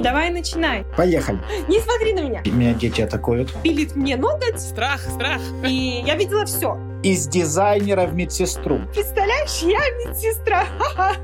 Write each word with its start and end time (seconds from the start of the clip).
Давай 0.00 0.30
начинай. 0.30 0.84
Поехали. 0.96 1.38
Не 1.68 1.80
смотри 1.80 2.12
на 2.14 2.20
меня. 2.20 2.42
Меня 2.44 2.74
дети 2.74 3.00
атакуют. 3.02 3.52
Пилит 3.62 3.96
мне 3.96 4.16
ноготь, 4.16 4.60
Страх, 4.60 5.00
страх. 5.00 5.40
и 5.66 6.02
я 6.06 6.14
видела 6.16 6.44
все. 6.46 6.78
Из 7.02 7.26
дизайнера 7.28 8.06
в 8.06 8.14
медсестру. 8.14 8.80
Представляешь, 8.94 9.62
я 9.62 9.78
медсестра. 10.04 10.66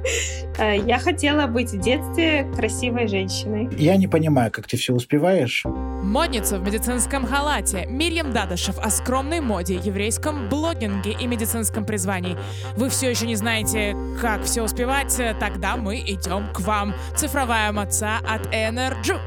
Э, 0.58 0.74
Я 0.74 0.98
хотела 0.98 1.46
быть 1.48 1.70
в 1.72 1.78
детстве 1.78 2.50
красивой 2.56 3.08
женщиной. 3.08 3.68
Я 3.76 3.98
не 3.98 4.08
понимаю, 4.08 4.50
как 4.50 4.66
ты 4.66 4.78
все 4.78 4.94
успеваешь. 4.94 5.64
Модница 5.66 6.58
в 6.58 6.62
медицинском 6.62 7.26
халате. 7.26 7.84
Мирьям 7.84 8.32
Дадышев 8.32 8.78
о 8.78 8.88
скромной 8.88 9.40
моде, 9.40 9.74
еврейском 9.74 10.48
блогинге 10.48 11.12
и 11.12 11.26
медицинском 11.26 11.84
призвании. 11.84 12.38
Вы 12.74 12.88
все 12.88 13.10
еще 13.10 13.26
не 13.26 13.36
знаете, 13.36 13.94
как 14.18 14.44
все 14.44 14.62
успевать? 14.62 15.14
Тогда 15.38 15.76
мы 15.76 15.98
идем 15.98 16.50
к 16.54 16.60
вам. 16.60 16.94
Цифровая 17.14 17.70
маца 17.72 18.16
от 18.26 18.46
Energy. 18.46 19.18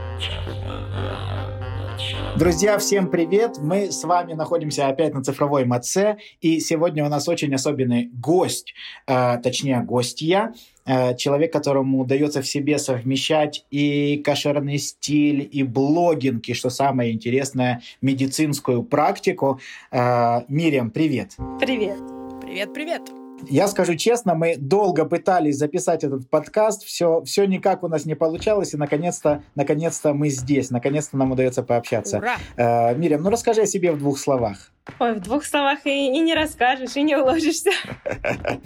Друзья, 2.37 2.77
всем 2.77 3.09
привет! 3.09 3.57
Мы 3.59 3.91
с 3.91 4.03
вами 4.03 4.33
находимся 4.33 4.87
опять 4.87 5.13
на 5.13 5.23
цифровой 5.23 5.65
МАЦе, 5.65 6.17
и 6.41 6.59
сегодня 6.59 7.05
у 7.05 7.09
нас 7.09 7.27
очень 7.27 7.53
особенный 7.53 8.09
гость, 8.13 8.73
э, 9.07 9.37
точнее 9.43 9.81
гостья, 9.81 10.53
э, 10.85 11.15
человек, 11.15 11.51
которому 11.51 11.99
удается 11.99 12.41
в 12.41 12.47
себе 12.47 12.79
совмещать 12.79 13.65
и 13.71 14.21
кошерный 14.23 14.77
стиль, 14.77 15.47
и 15.51 15.63
блогинг, 15.63 16.47
и, 16.47 16.53
что 16.53 16.69
самое 16.69 17.11
интересное, 17.11 17.81
медицинскую 18.01 18.83
практику. 18.83 19.59
Э, 19.91 20.41
Мириам, 20.47 20.91
привет! 20.91 21.31
Привет. 21.59 21.97
Привет, 22.41 22.73
привет. 22.73 23.18
Я 23.47 23.67
скажу 23.67 23.95
честно, 23.95 24.35
мы 24.35 24.55
долго 24.57 25.05
пытались 25.05 25.57
записать 25.57 26.03
этот 26.03 26.29
подкаст, 26.29 26.83
все, 26.83 27.21
все 27.23 27.45
никак 27.45 27.83
у 27.83 27.87
нас 27.87 28.05
не 28.05 28.15
получалось, 28.15 28.73
и 28.73 28.77
наконец-то, 28.77 29.43
наконец-то 29.55 30.13
мы 30.13 30.29
здесь, 30.29 30.69
наконец-то 30.69 31.17
нам 31.17 31.31
удается 31.31 31.63
пообщаться. 31.63 32.17
Ура. 32.17 32.37
Э, 32.57 32.95
Мириам, 32.95 33.23
ну 33.23 33.29
расскажи 33.29 33.61
о 33.61 33.65
себе 33.65 33.91
в 33.91 33.99
двух 33.99 34.19
словах. 34.19 34.71
Ой, 34.99 35.13
в 35.15 35.21
двух 35.21 35.45
словах 35.45 35.79
и, 35.85 36.07
и 36.07 36.19
не 36.19 36.33
расскажешь, 36.33 36.95
и 36.95 37.01
не 37.03 37.15
уложишься. 37.15 37.71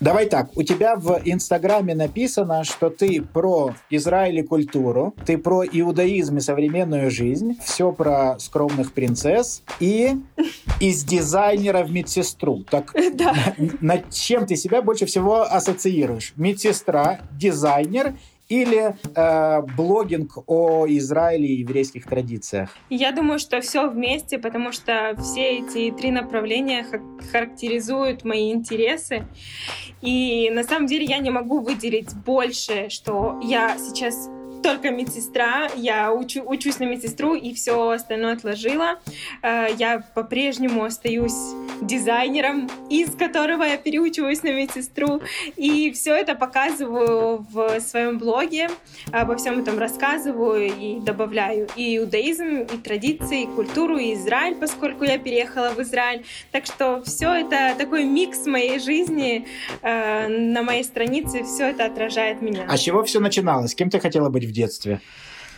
Давай 0.00 0.26
так, 0.30 0.56
у 0.56 0.62
тебя 0.62 0.96
в 0.96 1.20
Инстаграме 1.26 1.94
написано, 1.94 2.64
что 2.64 2.88
ты 2.88 3.20
про 3.20 3.74
Израиль 3.90 4.38
и 4.38 4.42
культуру, 4.42 5.14
ты 5.26 5.36
про 5.36 5.62
иудаизм 5.62 6.38
и 6.38 6.40
современную 6.40 7.10
жизнь, 7.10 7.58
все 7.62 7.92
про 7.92 8.38
скромных 8.38 8.94
принцесс 8.94 9.62
и 9.78 10.16
из 10.80 11.04
дизайнера 11.04 11.84
в 11.84 11.92
медсестру. 11.92 12.64
Так 12.70 12.94
Да. 13.14 13.34
над 13.82 14.10
чем 14.10 14.46
ты 14.46 14.56
себя 14.56 14.80
больше 14.80 15.04
всего 15.04 15.42
ассоциируешь? 15.42 16.32
Медсестра, 16.36 17.20
дизайнер 17.32 18.14
или 18.50 18.94
э, 19.14 19.62
блогинг 19.76 20.32
о 20.46 20.86
Израиле 20.88 21.46
и 21.46 21.60
еврейских 21.60 22.04
традициях? 22.04 22.76
Я 22.90 23.12
думаю, 23.12 23.38
что 23.38 23.60
все 23.60 23.88
вместе, 23.88 24.38
потому 24.38 24.72
что 24.72 25.14
все 25.22 25.58
эти 25.60 25.90
три 25.92 26.10
направления 26.10 26.84
ха- 26.84 27.00
характеризуют 27.32 28.24
мои 28.24 28.52
интересы. 28.52 29.24
И 30.02 30.50
на 30.50 30.64
самом 30.64 30.86
деле 30.86 31.04
я 31.04 31.18
не 31.18 31.30
могу 31.30 31.60
выделить 31.60 32.14
больше, 32.14 32.88
что 32.90 33.38
я 33.42 33.78
сейчас 33.78 34.28
только 34.62 34.90
медсестра, 34.90 35.68
я 35.76 36.12
учу, 36.12 36.42
учусь 36.44 36.78
на 36.78 36.84
медсестру 36.84 37.34
и 37.34 37.54
все 37.54 37.90
остальное 37.90 38.34
отложила. 38.34 38.98
Э, 39.42 39.66
Я 39.76 40.00
по-прежнему 40.14 40.84
остаюсь 40.84 41.34
дизайнером, 41.80 42.68
из 42.88 43.14
которого 43.14 43.64
я 43.64 43.76
переучиваюсь 43.76 44.42
на 44.42 44.52
медсестру. 44.52 45.20
И 45.56 45.90
все 45.92 46.14
это 46.14 46.34
показываю 46.34 47.46
в 47.50 47.80
своем 47.80 48.18
блоге, 48.18 48.68
обо 49.12 49.36
всем 49.36 49.58
этом 49.58 49.78
рассказываю 49.78 50.66
и 50.66 51.00
добавляю 51.00 51.68
и 51.76 51.96
иудаизм, 51.96 52.62
и 52.62 52.76
традиции, 52.76 53.42
и 53.42 53.46
культуру, 53.46 53.98
и 53.98 54.14
Израиль, 54.14 54.54
поскольку 54.54 55.04
я 55.04 55.18
переехала 55.18 55.70
в 55.70 55.78
Израиль. 55.80 56.24
Так 56.52 56.66
что 56.66 57.02
все 57.02 57.32
это 57.32 57.74
такой 57.78 58.04
микс 58.04 58.46
моей 58.46 58.78
жизни 58.78 59.46
э, 59.82 60.28
на 60.28 60.62
моей 60.62 60.84
странице, 60.84 61.44
все 61.44 61.70
это 61.70 61.86
отражает 61.86 62.42
меня. 62.42 62.66
А 62.68 62.76
с 62.76 62.80
чего 62.80 63.02
все 63.04 63.20
начиналось? 63.20 63.74
Кем 63.74 63.90
ты 63.90 64.00
хотела 64.00 64.28
быть 64.28 64.44
в 64.50 64.52
детстве? 64.52 65.00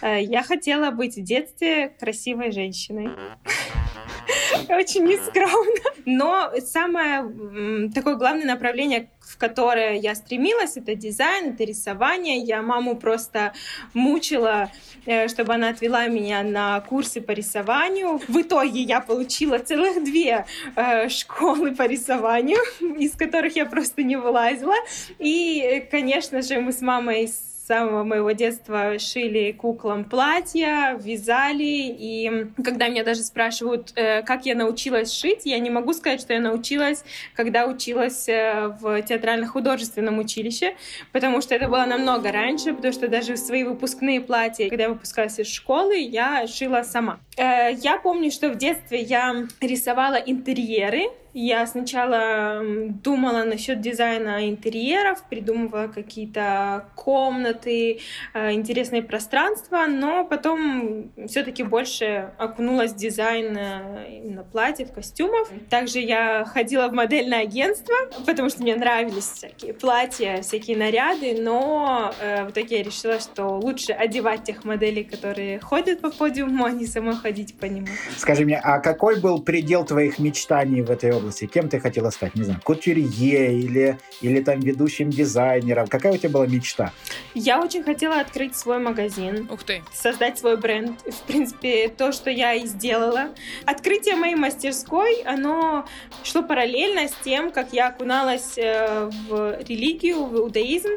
Э, 0.02 0.20
Я 0.20 0.42
хотела 0.42 0.90
быть 0.90 1.16
в 1.16 1.22
детстве 1.22 1.88
красивой 2.00 2.52
женщиной. 2.52 3.10
Очень 4.68 5.04
нескромно. 5.04 5.80
Но 6.04 6.50
самое 6.60 7.90
такое 7.94 8.16
главное 8.16 8.44
направление, 8.44 9.10
в 9.20 9.36
которое 9.38 9.94
я 9.94 10.14
стремилась, 10.14 10.76
это 10.76 10.94
дизайн, 10.94 11.50
это 11.50 11.64
рисование. 11.64 12.38
Я 12.38 12.62
маму 12.62 12.96
просто 12.96 13.52
мучила, 13.94 14.70
э, 15.06 15.28
чтобы 15.28 15.54
она 15.54 15.68
отвела 15.68 16.06
меня 16.06 16.42
на 16.42 16.80
курсы 16.80 17.20
по 17.20 17.30
рисованию. 17.30 18.20
В 18.28 18.40
итоге 18.40 18.80
я 18.80 19.00
получила 19.00 19.58
целых 19.58 20.02
две 20.04 20.46
э, 20.74 21.08
школы 21.08 21.74
по 21.74 21.86
рисованию, 21.86 22.58
из 22.98 23.12
которых 23.12 23.54
я 23.56 23.66
просто 23.66 24.02
не 24.02 24.16
вылазила. 24.16 24.74
И, 25.18 25.86
конечно 25.90 26.42
же, 26.42 26.60
мы 26.60 26.72
с 26.72 26.80
мамой 26.80 27.30
самого 27.66 28.02
моего 28.04 28.32
детства 28.32 28.98
шили 28.98 29.52
куклам 29.52 30.04
платья, 30.04 30.98
вязали. 31.00 31.94
И 31.98 32.48
когда 32.62 32.88
меня 32.88 33.04
даже 33.04 33.22
спрашивают, 33.22 33.92
э, 33.94 34.22
как 34.22 34.46
я 34.46 34.54
научилась 34.54 35.12
шить, 35.12 35.42
я 35.44 35.58
не 35.58 35.70
могу 35.70 35.92
сказать, 35.92 36.20
что 36.20 36.32
я 36.32 36.40
научилась, 36.40 37.04
когда 37.34 37.66
училась 37.66 38.28
э, 38.28 38.68
в 38.80 39.02
театрально-художественном 39.02 40.18
училище, 40.18 40.74
потому 41.12 41.40
что 41.40 41.54
это 41.54 41.68
было 41.68 41.84
намного 41.84 42.32
раньше, 42.32 42.74
потому 42.74 42.92
что 42.92 43.08
даже 43.08 43.36
свои 43.36 43.64
выпускные 43.64 44.20
платья, 44.20 44.68
когда 44.68 44.84
я 44.84 44.88
выпускалась 44.90 45.38
из 45.38 45.48
школы, 45.48 45.98
я 45.98 46.46
шила 46.46 46.82
сама. 46.82 47.20
Э, 47.36 47.72
Я 47.72 47.98
помню, 47.98 48.30
что 48.30 48.50
в 48.50 48.56
детстве 48.56 49.00
я 49.00 49.46
рисовала 49.60 50.16
интерьеры, 50.16 51.10
я 51.34 51.66
сначала 51.66 52.60
думала 53.02 53.44
насчет 53.44 53.80
дизайна 53.80 54.50
интерьеров, 54.50 55.22
придумывала 55.30 55.88
какие-то 55.88 56.88
комнаты, 56.94 58.00
э, 58.34 58.52
интересные 58.52 59.02
пространства, 59.02 59.86
но 59.88 60.26
потом 60.26 61.10
все-таки 61.28 61.62
больше 61.62 62.32
окунулась 62.36 62.92
в 62.92 62.96
дизайн 62.96 63.56
э, 63.56 64.08
именно 64.10 64.44
платьев, 64.44 64.92
костюмов. 64.92 65.50
Также 65.70 66.00
я 66.00 66.44
ходила 66.44 66.88
в 66.88 66.92
модельное 66.92 67.40
агентство, 67.40 67.94
потому 68.26 68.50
что 68.50 68.62
мне 68.62 68.76
нравились 68.76 69.24
всякие 69.24 69.72
платья, 69.72 70.42
всякие 70.42 70.76
наряды, 70.76 71.40
но 71.40 72.12
в 72.20 72.50
итоге 72.50 72.78
я 72.78 72.82
решила, 72.82 73.18
что 73.20 73.46
лучше 73.56 73.92
одевать 73.92 74.44
тех 74.44 74.64
моделей, 74.64 75.04
которые 75.04 75.60
ходят 75.60 76.00
по 76.00 76.10
подиуму, 76.10 76.66
а 76.66 76.70
не 76.70 76.86
самой 76.86 77.16
ходить 77.22 77.54
по 77.54 77.66
нему. 77.66 77.86
Скажи 78.16 78.44
мне, 78.44 78.58
а 78.58 78.80
какой 78.80 79.20
был 79.20 79.40
предел 79.42 79.84
твоих 79.84 80.18
мечтаний 80.18 80.82
в 80.82 80.90
этой 80.90 81.12
области? 81.12 81.46
Кем 81.46 81.68
ты 81.68 81.80
хотела 81.80 82.10
стать? 82.10 82.34
Не 82.34 82.44
знаю, 82.44 82.60
кутюрье 82.62 83.58
или, 83.58 83.98
или 84.20 84.40
там 84.40 84.60
ведущим 84.60 85.10
дизайнером? 85.10 85.86
Какая 85.86 86.12
у 86.12 86.16
тебя 86.16 86.30
была 86.30 86.46
мечта? 86.46 86.92
Я 87.34 87.60
очень 87.60 87.84
хотела 87.84 88.20
открыть 88.20 88.56
свой 88.56 88.78
магазин. 88.78 89.48
Ух 89.50 89.62
ты. 89.62 89.82
создать 89.92 90.38
свой 90.38 90.56
бренд. 90.56 91.00
В 91.06 91.22
принципе, 91.26 91.88
то, 91.88 92.12
что 92.12 92.30
я 92.30 92.54
и 92.54 92.66
сделала. 92.66 93.30
Открытие 93.64 94.16
моей 94.16 94.34
мастерской, 94.34 95.22
оно 95.22 95.86
шло 96.24 96.42
параллельно 96.42 97.08
с 97.08 97.14
тем, 97.24 97.52
как 97.52 97.72
я 97.72 97.88
окуналась 97.88 98.56
э, 98.56 99.10
в 99.28 99.58
религию, 99.68 100.24
в 100.24 100.36
иудаизм, 100.36 100.90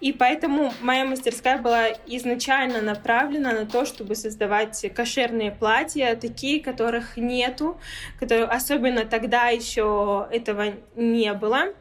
и 0.00 0.12
поэтому 0.12 0.72
моя 0.80 1.04
мастерская 1.04 1.58
была 1.58 1.88
изначально 2.06 2.82
направлена 2.82 3.52
на 3.52 3.66
то, 3.66 3.84
чтобы 3.84 4.14
создавать 4.14 4.84
кошерные 4.94 5.50
платья, 5.70 6.16
такие, 6.16 6.60
которых 6.60 7.16
нету, 7.16 7.78
которые, 8.18 8.46
особенно 8.46 9.04
тогда 9.04 9.50
еще 9.50 10.26
этого 10.32 10.74
не 10.96 11.32
было. 11.32 11.74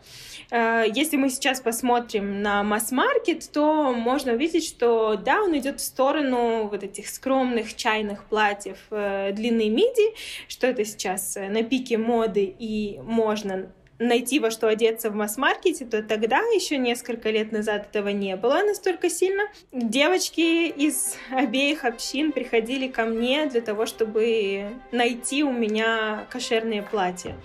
Э, 0.52 0.84
Если 0.94 1.18
мы 1.18 1.30
сейчас 1.30 1.60
посмотрим 1.60 2.44
на 2.44 2.62
масс-маркет, 2.62 3.52
то 3.52 3.92
можно 3.92 4.34
увидеть, 4.34 4.66
что 4.66 5.16
да, 5.16 5.42
он 5.42 5.58
идет 5.58 5.80
в 5.80 5.84
сторону 5.84 6.68
вот 6.68 6.84
этих 6.84 7.10
скромных 7.10 7.76
чайных 7.76 8.26
платьев 8.26 8.78
э, 8.92 9.32
длины 9.32 9.70
миди, 9.70 10.14
что 10.48 10.68
это 10.68 10.86
сейчас 10.86 11.36
э, 11.36 11.50
на 11.50 11.64
пике 11.64 11.98
моды 11.98 12.56
и 12.60 13.00
можно 13.02 13.72
найти 14.00 14.40
во 14.40 14.50
что 14.50 14.68
одеться 14.68 15.10
в 15.10 15.16
масс-маркете, 15.16 15.86
то 15.86 16.02
тогда, 16.02 16.38
еще 16.38 16.78
несколько 16.78 17.30
лет 17.30 17.52
назад, 17.52 17.88
этого 17.88 18.10
не 18.10 18.36
было 18.36 18.62
настолько 18.66 19.10
сильно. 19.10 19.44
Девочки 19.72 20.68
из 20.68 21.18
обеих 21.30 21.84
общин 21.84 22.32
приходили 22.32 22.88
ко 22.88 23.06
мне 23.06 23.46
для 23.46 23.62
того, 23.62 23.86
чтобы 23.86 24.72
найти 24.92 25.44
у 25.44 25.52
меня 25.52 26.26
кошерные 26.30 26.82
платья. 26.82 27.36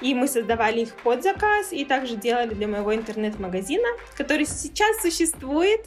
И 0.00 0.14
мы 0.14 0.26
создавали 0.26 0.80
их 0.80 0.94
под 0.96 1.22
заказ, 1.22 1.72
и 1.72 1.84
также 1.84 2.16
делали 2.16 2.54
для 2.54 2.66
моего 2.66 2.94
интернет-магазина, 2.94 3.88
который 4.16 4.46
сейчас 4.46 5.00
существует, 5.02 5.86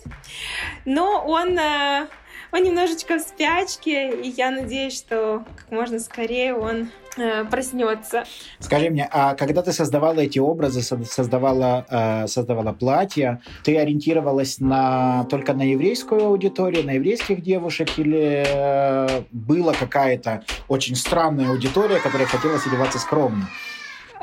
но 0.85 1.25
он 1.25 1.57
э, 1.57 2.07
он 2.51 2.63
немножечко 2.63 3.17
в 3.17 3.21
спячке, 3.21 4.11
и 4.11 4.29
я 4.29 4.51
надеюсь, 4.51 4.97
что 4.97 5.43
как 5.55 5.71
можно 5.71 5.99
скорее 5.99 6.55
он 6.55 6.89
э, 7.17 7.45
проснется. 7.45 8.25
Скажи 8.59 8.89
мне, 8.89 9.07
а 9.11 9.35
когда 9.35 9.61
ты 9.61 9.71
создавала 9.71 10.19
эти 10.19 10.39
образы, 10.39 10.81
создавала, 10.81 11.85
э, 11.89 12.27
создавала 12.27 12.73
платья, 12.73 13.41
ты 13.63 13.77
ориентировалась 13.77 14.59
на, 14.59 15.25
только 15.29 15.53
на 15.53 15.63
еврейскую 15.63 16.25
аудиторию, 16.25 16.85
на 16.85 16.91
еврейских 16.91 17.41
девушек, 17.41 17.89
или 17.97 18.43
э, 18.45 19.23
была 19.31 19.73
какая-то 19.73 20.43
очень 20.67 20.95
странная 20.95 21.49
аудитория, 21.49 21.99
которая 21.99 22.27
хотела 22.27 22.57
одеваться 22.57 22.99
скромно? 22.99 23.47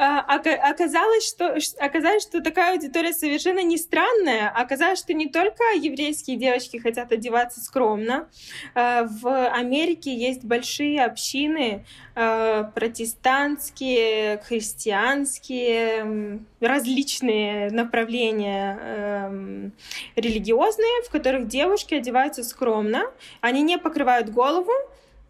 А, 0.03 0.21
оказалось, 0.21 1.29
что, 1.29 1.59
оказалось, 1.79 2.23
что 2.23 2.41
такая 2.41 2.73
аудитория 2.73 3.13
совершенно 3.13 3.63
не 3.63 3.77
странная. 3.77 4.49
Оказалось, 4.49 4.99
что 4.99 5.13
не 5.13 5.29
только 5.29 5.63
еврейские 5.75 6.39
девочки 6.39 6.79
хотят 6.79 7.13
одеваться 7.13 7.61
скромно. 7.61 8.27
А, 8.75 9.05
в 9.05 9.51
Америке 9.51 10.17
есть 10.17 10.43
большие 10.43 11.05
общины 11.05 11.85
а, 12.15 12.65
протестантские, 12.75 14.39
христианские, 14.39 16.41
различные 16.61 17.71
направления 17.71 19.71
религиозные, 20.17 21.03
в 21.07 21.11
которых 21.11 21.47
девушки 21.47 21.95
одеваются 21.95 22.43
скромно. 22.43 23.03
Они 23.43 23.61
не 23.61 23.77
покрывают 23.77 24.31
голову, 24.31 24.73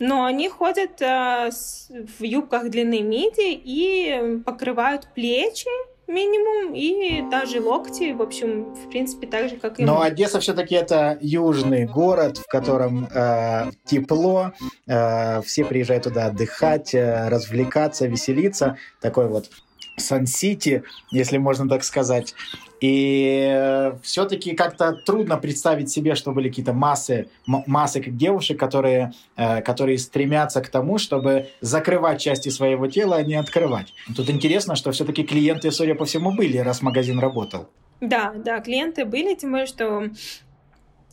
но 0.00 0.25
они 0.25 0.49
ходят 0.49 1.00
э, 1.00 1.50
с, 1.52 1.88
в 2.19 2.23
юбках 2.25 2.70
длины 2.70 3.02
миди 3.02 3.52
и 3.52 4.41
покрывают 4.44 5.06
плечи 5.14 5.69
минимум 6.11 6.75
и 6.75 7.23
даже 7.31 7.61
локти, 7.61 8.12
в 8.12 8.20
общем, 8.20 8.75
в 8.75 8.88
принципе, 8.88 9.26
так 9.26 9.49
же, 9.49 9.56
как 9.56 9.79
и 9.79 9.85
Но 9.85 9.99
мы. 9.99 10.06
Одесса 10.06 10.41
все-таки 10.41 10.75
это 10.75 11.17
южный 11.20 11.87
город, 11.87 12.38
в 12.38 12.47
котором 12.47 13.06
э, 13.06 13.70
тепло, 13.85 14.52
э, 14.87 15.43
все 15.43 15.64
приезжают 15.64 16.05
туда 16.05 16.26
отдыхать, 16.26 16.94
э, 16.94 17.29
развлекаться, 17.29 18.06
веселиться. 18.06 18.76
Такой 19.00 19.29
вот 19.29 19.50
Сан-Сити, 20.00 20.82
если 21.11 21.38
можно 21.38 21.69
так 21.69 21.85
сказать. 21.85 22.35
И 22.81 23.47
э, 23.52 23.93
все-таки 24.02 24.55
как-то 24.55 24.93
трудно 24.93 25.37
представить 25.37 25.91
себе, 25.91 26.14
что 26.14 26.32
были 26.32 26.49
какие-то 26.49 26.73
массы, 26.73 27.29
массы 27.47 28.00
девушек, 28.00 28.58
которые, 28.58 29.12
э, 29.37 29.61
которые 29.61 29.99
стремятся 29.99 30.62
к 30.62 30.69
тому, 30.69 30.99
чтобы 30.99 31.49
закрывать 31.61 32.20
части 32.20 32.49
своего 32.49 32.87
тела, 32.87 33.17
а 33.17 33.23
не 33.23 33.35
открывать. 33.35 33.93
Тут 34.17 34.31
интересно, 34.31 34.76
что 34.76 34.93
все-таки 34.93 35.25
клиенты, 35.25 35.70
судя 35.70 35.94
по 35.94 36.06
всему, 36.06 36.32
были, 36.32 36.56
раз 36.58 36.81
магазин 36.81 37.19
работал. 37.19 37.69
Да, 38.00 38.32
да, 38.35 38.61
клиенты 38.61 39.05
были, 39.05 39.35
тем 39.35 39.50
более, 39.50 39.67
что 39.67 40.08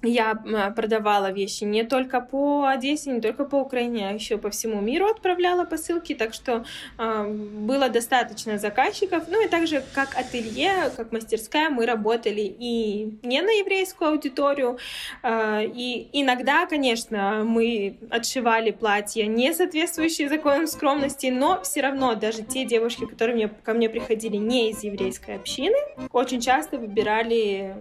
я 0.03 0.35
продавала 0.75 1.31
вещи 1.31 1.63
не 1.63 1.83
только 1.83 2.21
по 2.21 2.65
Одессе, 2.65 3.11
не 3.11 3.21
только 3.21 3.45
по 3.45 3.55
Украине, 3.55 4.09
а 4.09 4.13
еще 4.13 4.37
по 4.37 4.49
всему 4.49 4.79
миру 4.79 5.07
отправляла 5.07 5.65
посылки, 5.65 6.13
так 6.13 6.33
что 6.33 6.65
э, 6.97 7.27
было 7.27 7.89
достаточно 7.89 8.59
заказчиков. 8.59 9.23
Ну 9.27 9.43
и 9.43 9.47
также 9.47 9.83
как 9.95 10.15
ателье, 10.15 10.91
как 10.95 11.11
мастерская 11.11 11.69
мы 11.69 11.85
работали 11.85 12.41
и 12.41 13.17
не 13.23 13.41
на 13.41 13.49
еврейскую 13.49 14.11
аудиторию, 14.11 14.77
э, 15.23 15.65
и 15.65 16.09
иногда, 16.13 16.67
конечно, 16.67 17.43
мы 17.43 17.97
отшивали 18.11 18.71
платья, 18.71 19.25
не 19.25 19.53
соответствующие 19.53 20.29
законам 20.29 20.67
скромности, 20.67 21.27
но 21.27 21.61
все 21.63 21.81
равно 21.81 22.13
даже 22.13 22.43
те 22.43 22.65
девушки, 22.65 23.05
которые 23.05 23.35
мне, 23.35 23.47
ко 23.47 23.73
мне 23.73 23.89
приходили 23.89 24.37
не 24.37 24.69
из 24.69 24.83
еврейской 24.83 25.35
общины, 25.35 25.77
очень 26.11 26.39
часто 26.39 26.77
выбирали 26.77 27.75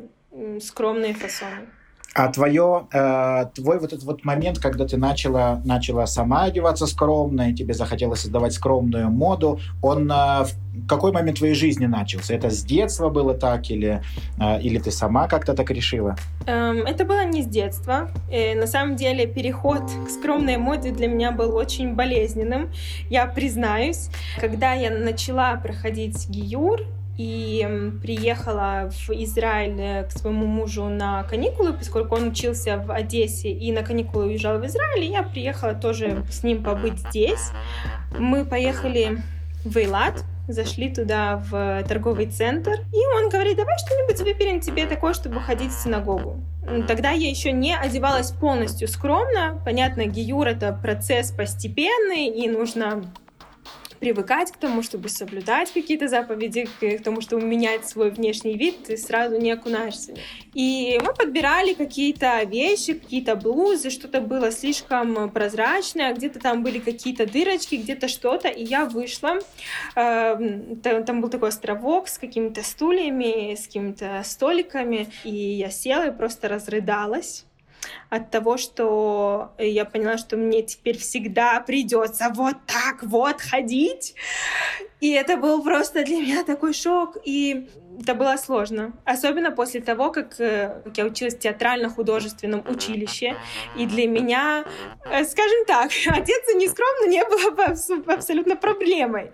скромные 0.61 1.15
фасоны. 1.15 1.69
А 2.17 2.29
твое, 2.29 2.87
э, 2.93 3.45
твой 3.55 3.79
вот 3.79 3.93
этот 3.93 4.05
вот 4.05 4.25
момент, 4.25 4.59
когда 4.59 4.87
ты 4.87 4.97
начала, 4.97 5.61
начала 5.67 6.07
сама 6.07 6.45
одеваться 6.45 6.87
скромно, 6.87 7.51
и 7.51 7.55
тебе 7.55 7.75
захотелось 7.75 8.21
создавать 8.21 8.55
скромную 8.55 9.11
моду, 9.11 9.61
он 9.83 10.11
э, 10.11 10.45
в 10.45 10.87
какой 10.89 11.13
момент 11.13 11.39
твоей 11.39 11.53
жизни 11.53 11.85
начался? 11.85 12.35
Это 12.35 12.49
с 12.49 12.65
детства 12.65 13.11
было 13.11 13.35
так 13.35 13.71
или, 13.71 14.03
э, 14.41 14.63
или 14.63 14.79
ты 14.79 14.91
сама 14.91 15.29
как-то 15.29 15.53
так 15.53 15.71
решила? 15.71 16.17
Эм, 16.47 16.87
это 16.87 17.05
было 17.05 17.23
не 17.27 17.43
с 17.43 17.47
детства. 17.47 18.09
И, 18.33 18.55
на 18.55 18.67
самом 18.67 18.97
деле 18.97 19.27
переход 19.27 19.83
к 20.07 20.09
скромной 20.09 20.57
моде 20.57 20.93
для 20.93 21.09
меня 21.09 21.33
был 21.33 21.55
очень 21.55 21.95
болезненным, 21.95 22.71
я 23.11 23.27
признаюсь. 23.27 24.09
Когда 24.41 24.73
я 24.73 24.91
начала 24.91 25.57
проходить 25.57 26.31
гиюр, 26.31 26.81
и 27.19 27.67
приехала 28.03 28.91
в 28.91 29.11
Израиль 29.11 29.81
э, 29.81 30.05
к 30.05 30.13
своему 30.13 30.47
мужу 30.47 30.85
на 30.89 31.23
каникулы, 31.25 31.73
поскольку 31.73 32.17
он 32.17 32.29
учился 32.29 32.77
в 32.79 32.91
Одессе 32.91 33.51
и 33.51 33.73
на 33.73 33.83
каникулы 33.83 34.27
уезжал 34.27 34.59
в 34.59 34.67
Израиль, 34.67 35.05
и 35.05 35.13
я 35.13 35.23
приехала 35.23 35.75
тоже 35.75 36.25
с 36.31 36.43
ним 36.43 36.63
побыть 36.63 36.99
здесь. 36.99 37.51
Мы 38.19 38.45
поехали 38.45 39.19
в 39.65 39.77
Эйлат, 39.77 40.25
зашли 40.49 40.93
туда 40.93 41.43
в 41.51 41.85
торговый 41.89 42.27
центр, 42.27 42.73
и 42.93 43.23
он 43.23 43.29
говорит, 43.31 43.57
давай 43.57 43.77
что-нибудь 43.79 44.21
выберем 44.21 44.61
тебе 44.61 44.87
такое, 44.87 45.15
чтобы 45.15 45.41
ходить 45.41 45.73
в 45.73 45.83
синагогу. 45.83 46.41
Тогда 46.87 47.11
я 47.11 47.31
еще 47.31 47.53
не 47.53 47.77
одевалась 47.77 48.33
полностью 48.33 48.89
скромно. 48.89 49.61
Понятно, 49.65 50.07
гиюр— 50.07 50.47
это 50.49 50.73
процесс 50.73 51.31
постепенный, 51.31 52.27
и 52.27 52.49
нужно 52.49 53.05
привыкать 53.99 54.53
к 54.53 54.57
тому, 54.57 54.83
чтобы 54.83 55.09
соблюдать 55.09 55.73
какие-то 55.73 56.09
заповеди, 56.09 56.69
к 56.81 57.03
тому, 57.03 57.21
чтобы 57.21 57.45
менять 57.45 57.89
свой 57.89 58.11
внешний 58.11 58.57
вид, 58.57 58.85
ты 58.85 58.97
сразу 58.97 59.39
не 59.39 59.51
окунаешься. 59.51 60.15
И 60.55 60.99
мы 61.03 61.15
подбирали 61.15 61.75
какие-то 61.75 62.43
вещи, 62.45 62.95
какие-то 62.95 63.37
блузы, 63.37 63.91
что-то 63.91 64.21
было 64.21 64.51
слишком 64.51 65.31
прозрачное, 65.31 66.15
где-то 66.15 66.39
там 66.39 66.63
были 66.63 66.79
какие-то 66.79 67.27
дырочки, 67.27 67.77
где-то 67.77 68.09
что-то, 68.09 68.49
и 68.49 68.65
я 68.65 68.85
вышла. 68.85 69.39
Эм, 69.95 70.77
там 70.81 71.21
был 71.21 71.29
такой 71.29 71.49
островок 71.51 72.09
с 72.09 72.19
какими-то 72.19 72.63
стульями, 72.63 73.55
с 73.55 73.67
какими-то 73.67 74.23
столиками, 74.25 75.09
и 75.25 75.35
я 75.35 75.71
села 75.71 76.09
и 76.09 76.17
просто 76.17 76.49
разрыдалась 76.49 77.45
от 78.11 78.31
того, 78.31 78.57
что 78.57 79.53
я 79.59 79.85
поняла, 79.85 80.19
что 80.19 80.37
мне 80.37 80.63
теперь 80.63 80.99
всегда 80.99 81.61
придется 81.61 82.31
вот 82.35 82.57
так 82.67 83.03
вот 83.03 83.41
ходить. 83.41 84.15
И 85.01 85.13
это 85.13 85.37
был 85.37 85.63
просто 85.63 86.05
для 86.05 86.17
меня 86.17 86.45
такой 86.45 86.73
шок. 86.73 87.17
И 87.25 87.69
это 88.01 88.15
было 88.15 88.37
сложно. 88.37 88.93
Особенно 89.05 89.51
после 89.51 89.81
того, 89.81 90.11
как, 90.11 90.39
э, 90.41 90.81
как 90.85 90.99
я 90.99 91.05
училась 91.05 91.35
в 91.35 91.39
театрально-художественном 91.39 92.65
училище. 92.69 93.37
И 93.77 93.87
для 93.87 94.07
меня, 94.07 94.65
э, 95.11 95.25
скажем 95.25 95.65
так, 95.67 95.91
одеться 96.07 96.55
нескромно 96.55 97.09
не 97.09 97.25
было 97.25 97.51
бы 97.51 98.13
абсолютно 98.13 98.57
проблемой. 98.57 99.31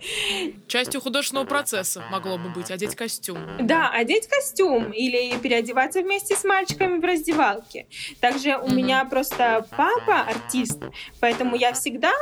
Частью 0.68 1.00
художественного 1.00 1.46
процесса 1.46 2.02
могло 2.10 2.38
бы 2.38 2.48
быть 2.50 2.70
одеть 2.70 2.94
костюм. 2.94 3.38
Да, 3.60 3.90
одеть 3.90 4.28
костюм 4.28 4.92
или 4.92 5.36
переодеваться 5.38 6.02
вместе 6.02 6.36
с 6.36 6.44
мальчиками 6.44 6.98
в 6.98 7.04
раздевалке. 7.04 7.86
Также 8.20 8.56
у 8.56 8.66
mm-hmm. 8.66 8.74
меня 8.74 9.04
просто 9.04 9.66
папа 9.76 10.20
артист, 10.20 10.80
поэтому 11.20 11.56
я 11.56 11.72
всегда 11.72 12.12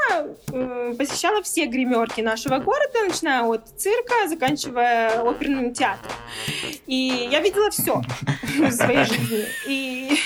э, 0.53 0.95
посещала 0.97 1.43
все 1.43 1.67
гримерки 1.67 2.21
нашего 2.21 2.59
города, 2.59 3.05
начиная 3.07 3.43
от 3.43 3.69
цирка, 3.76 4.29
заканчивая 4.29 5.23
оперным 5.23 5.73
театром. 5.73 6.12
И 6.87 7.29
я 7.31 7.41
видела 7.41 7.71
все 7.71 8.03
в 8.59 8.71
своей 8.73 9.05
жизни. 9.05 9.47
И, 9.67 10.19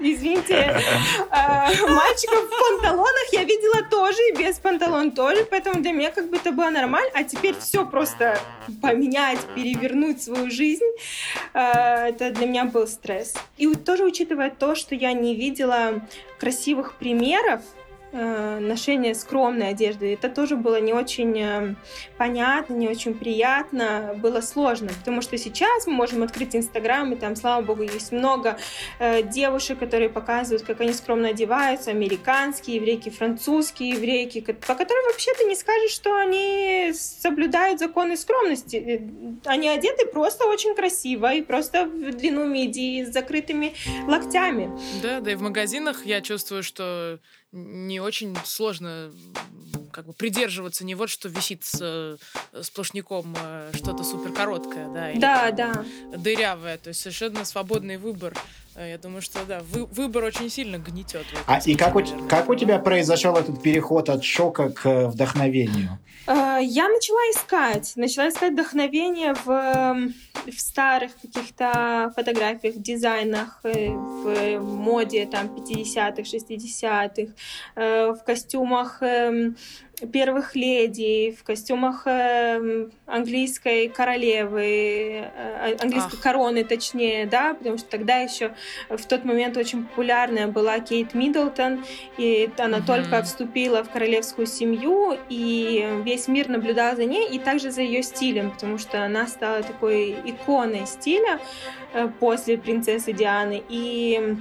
извините, 0.00 0.54
э, 0.54 1.86
мальчиков 1.88 2.44
в 2.44 2.80
панталонах 2.80 3.28
я 3.32 3.44
видела 3.44 3.82
тоже, 3.90 4.18
и 4.30 4.38
без 4.38 4.58
панталон 4.58 5.12
тоже, 5.12 5.44
поэтому 5.44 5.82
для 5.82 5.92
меня 5.92 6.10
как 6.10 6.30
бы 6.30 6.36
это 6.36 6.52
было 6.52 6.70
нормально. 6.70 7.10
А 7.14 7.24
теперь 7.24 7.54
все 7.58 7.84
просто 7.86 8.38
поменять, 8.80 9.40
перевернуть 9.54 10.22
свою 10.22 10.50
жизнь, 10.50 10.84
э, 11.54 11.60
это 11.60 12.30
для 12.30 12.46
меня 12.46 12.64
был 12.64 12.86
стресс. 12.86 13.34
И 13.58 13.74
тоже 13.74 14.04
учитывая 14.04 14.50
то, 14.50 14.74
что 14.74 14.94
я 14.94 15.12
не 15.12 15.34
видела 15.34 16.06
красивых 16.38 16.94
примеров, 16.94 17.62
ношение 18.12 19.14
скромной 19.14 19.70
одежды. 19.70 20.12
Это 20.12 20.28
тоже 20.28 20.56
было 20.56 20.80
не 20.80 20.92
очень 20.92 21.38
э, 21.38 21.74
понятно, 22.16 22.74
не 22.74 22.88
очень 22.88 23.14
приятно, 23.14 24.14
было 24.16 24.40
сложно, 24.40 24.88
потому 25.00 25.22
что 25.22 25.36
сейчас 25.36 25.86
мы 25.86 25.92
можем 25.92 26.22
открыть 26.22 26.54
Инстаграм, 26.54 27.12
и 27.12 27.16
там, 27.16 27.36
слава 27.36 27.62
богу, 27.62 27.82
есть 27.82 28.12
много 28.12 28.58
э, 28.98 29.22
девушек, 29.22 29.78
которые 29.78 30.08
показывают, 30.08 30.62
как 30.62 30.80
они 30.80 30.92
скромно 30.92 31.28
одеваются, 31.28 31.90
американские 31.90 32.76
еврейки, 32.76 33.10
французские 33.10 33.90
еврейки, 33.90 34.40
по 34.40 34.74
которым 34.74 35.04
вообще 35.06 35.32
ты 35.38 35.44
не 35.44 35.54
скажешь, 35.54 35.90
что 35.90 36.16
они 36.16 36.92
соблюдают 36.94 37.80
законы 37.80 38.16
скромности. 38.16 38.76
Э, 38.76 39.50
они 39.50 39.68
одеты 39.68 40.06
просто 40.06 40.46
очень 40.46 40.74
красиво 40.74 41.32
и 41.32 41.42
просто 41.42 41.84
в 41.84 42.12
длину 42.12 42.46
мидии 42.46 43.04
с 43.04 43.12
закрытыми 43.12 43.74
локтями. 44.06 44.70
Да, 45.02 45.20
да 45.20 45.32
и 45.32 45.34
в 45.34 45.42
магазинах 45.42 46.06
я 46.06 46.20
чувствую, 46.20 46.62
что 46.62 47.20
не 47.52 48.00
очень 48.00 48.36
сложно 48.44 49.12
как 49.92 50.06
бы 50.06 50.12
придерживаться 50.12 50.84
не 50.84 50.94
вот 50.94 51.08
что 51.08 51.28
висит 51.28 51.64
с, 51.64 51.78
э, 51.80 52.16
сплошняком 52.62 53.34
э, 53.38 53.70
что-то 53.74 54.04
супер 54.04 54.32
короткое, 54.32 54.92
да, 54.92 55.10
или 55.10 55.20
Да, 55.20 55.50
да. 55.50 55.84
дырявое, 56.16 56.76
то 56.76 56.88
есть 56.88 57.00
совершенно 57.00 57.44
свободный 57.44 57.96
выбор. 57.96 58.36
Э, 58.76 58.90
Я 58.90 58.98
думаю, 58.98 59.22
что 59.22 59.38
да, 59.46 59.60
вы- 59.72 59.86
выбор 59.86 60.24
очень 60.24 60.50
сильно 60.50 60.76
гнетет. 60.78 61.24
А 61.46 61.58
и 61.64 61.74
как 61.74 61.96
у, 61.96 62.02
как 62.28 62.48
у 62.50 62.54
тебя 62.54 62.78
произошел 62.78 63.34
этот 63.36 63.62
переход 63.62 64.08
от 64.10 64.22
шока 64.22 64.68
к 64.68 64.86
э, 64.86 65.06
вдохновению? 65.06 65.98
Э, 66.26 66.58
Я 66.62 66.88
начала 66.88 67.20
искать, 67.32 67.92
начала 67.96 68.28
искать 68.28 68.52
вдохновение 68.52 69.34
в, 69.34 69.50
эм, 69.50 70.14
в 70.46 70.60
старых 70.60 71.12
каких-то 71.22 72.12
фотографиях, 72.14 72.74
дизайнах, 72.76 73.60
в 73.62 74.60
моде 74.60 75.26
там 75.26 75.46
50-х, 75.54 76.22
60-х, 76.24 77.32
э, 77.76 78.12
в 78.12 78.24
костюмах 78.24 78.98
эм, 79.02 79.56
первых 80.12 80.54
леди, 80.54 81.34
в 81.38 81.42
костюмах 81.42 82.02
эм, 82.06 82.90
английской 83.06 83.88
королевы, 83.88 85.24
э, 85.34 85.76
английской 85.80 86.16
Ах. 86.16 86.20
короны, 86.20 86.64
точнее, 86.64 87.26
да, 87.26 87.54
потому 87.54 87.78
что 87.78 87.88
тогда 87.88 88.18
еще 88.18 88.52
в 88.90 89.04
тот 89.06 89.24
момент 89.24 89.56
очень 89.56 89.86
популярная 89.86 90.48
была 90.48 90.80
Кейт 90.80 91.14
Миддлтон, 91.14 91.84
и 92.18 92.50
она 92.58 92.78
Мгм. 92.78 92.86
только 92.86 93.22
вступила 93.22 93.82
в 93.82 93.90
королевскую 93.90 94.46
семью, 94.46 95.16
и 95.30 95.88
весь 96.04 96.28
мир 96.28 96.48
наблюдал 96.48 96.94
за 96.94 97.04
ней, 97.06 97.28
и 97.30 97.38
также 97.38 97.70
за 97.70 97.80
ее 97.80 98.02
стилем, 98.02 98.50
потому 98.50 98.76
что 98.76 99.02
она 99.02 99.26
стала 99.26 99.62
такой 99.62 100.10
иконой 100.24 100.86
стиля 100.86 101.40
э, 101.94 102.08
после 102.20 102.58
принцессы 102.58 103.12
Дианы. 103.12 103.62
И 103.70 104.36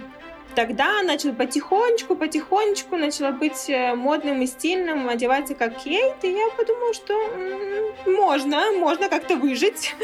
тогда 0.56 1.02
начал 1.04 1.34
потихонечку, 1.34 2.16
потихонечку 2.16 2.98
начала 2.98 3.32
быть 3.32 3.70
э, 3.70 3.94
модным 3.96 4.42
и 4.42 4.48
стильным, 4.48 5.10
одеваться 5.10 5.54
как 5.56 5.78
Кейт, 5.84 6.16
и 6.24 6.30
я 6.32 6.48
подумала, 6.58 6.94
что 6.94 7.14
можно, 8.06 8.72
можно 8.78 9.10
как-то 9.10 9.36
выжить. 9.36 9.96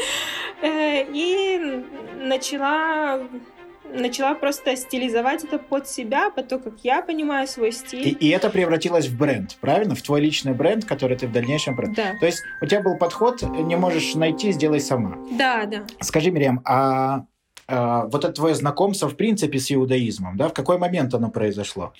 Э, 0.62 1.04
И 1.12 1.84
начала 2.20 3.20
начала 3.94 4.34
просто 4.34 4.74
стилизовать 4.74 5.44
это 5.44 5.58
под 5.58 5.86
себя, 5.86 6.30
под 6.30 6.48
то, 6.48 6.58
как 6.58 6.74
я 6.82 7.02
понимаю 7.02 7.46
свой 7.46 7.68
И, 7.68 7.72
стиль. 7.72 8.16
и 8.18 8.28
это 8.30 8.48
превратилось 8.48 9.06
в 9.08 9.18
бренд, 9.18 9.56
правильно? 9.60 9.94
В 9.94 10.00
твой 10.00 10.22
личный 10.22 10.54
бренд, 10.54 10.86
который 10.86 11.14
ты 11.18 11.26
в 11.26 11.32
дальнейшем... 11.32 11.76
про- 11.76 11.88
Да, 11.88 12.14
То 12.18 12.24
есть 12.24 12.42
у 12.62 12.66
тебя 12.66 12.80
был 12.80 12.96
подход, 12.96 13.42
не 13.42 13.76
можешь 13.76 14.14
найти, 14.14 14.52
сделай 14.52 14.80
сама. 14.80 15.18
да, 15.32 15.66
да. 15.66 15.84
Скажи, 16.00 16.30
Мириам, 16.30 16.62
а, 16.64 17.16
а, 17.16 17.24
вот 17.72 18.24
это 18.24 18.32
твое 18.32 18.54
знакомство, 18.54 19.08
в 19.08 19.16
принципе, 19.16 19.58
с 19.58 19.72
иудаизмом, 19.72 20.36
да? 20.36 20.48
В 20.48 20.54
какой 20.54 20.78
момент 20.78 21.14
оно 21.14 21.30
произошло? 21.30 21.92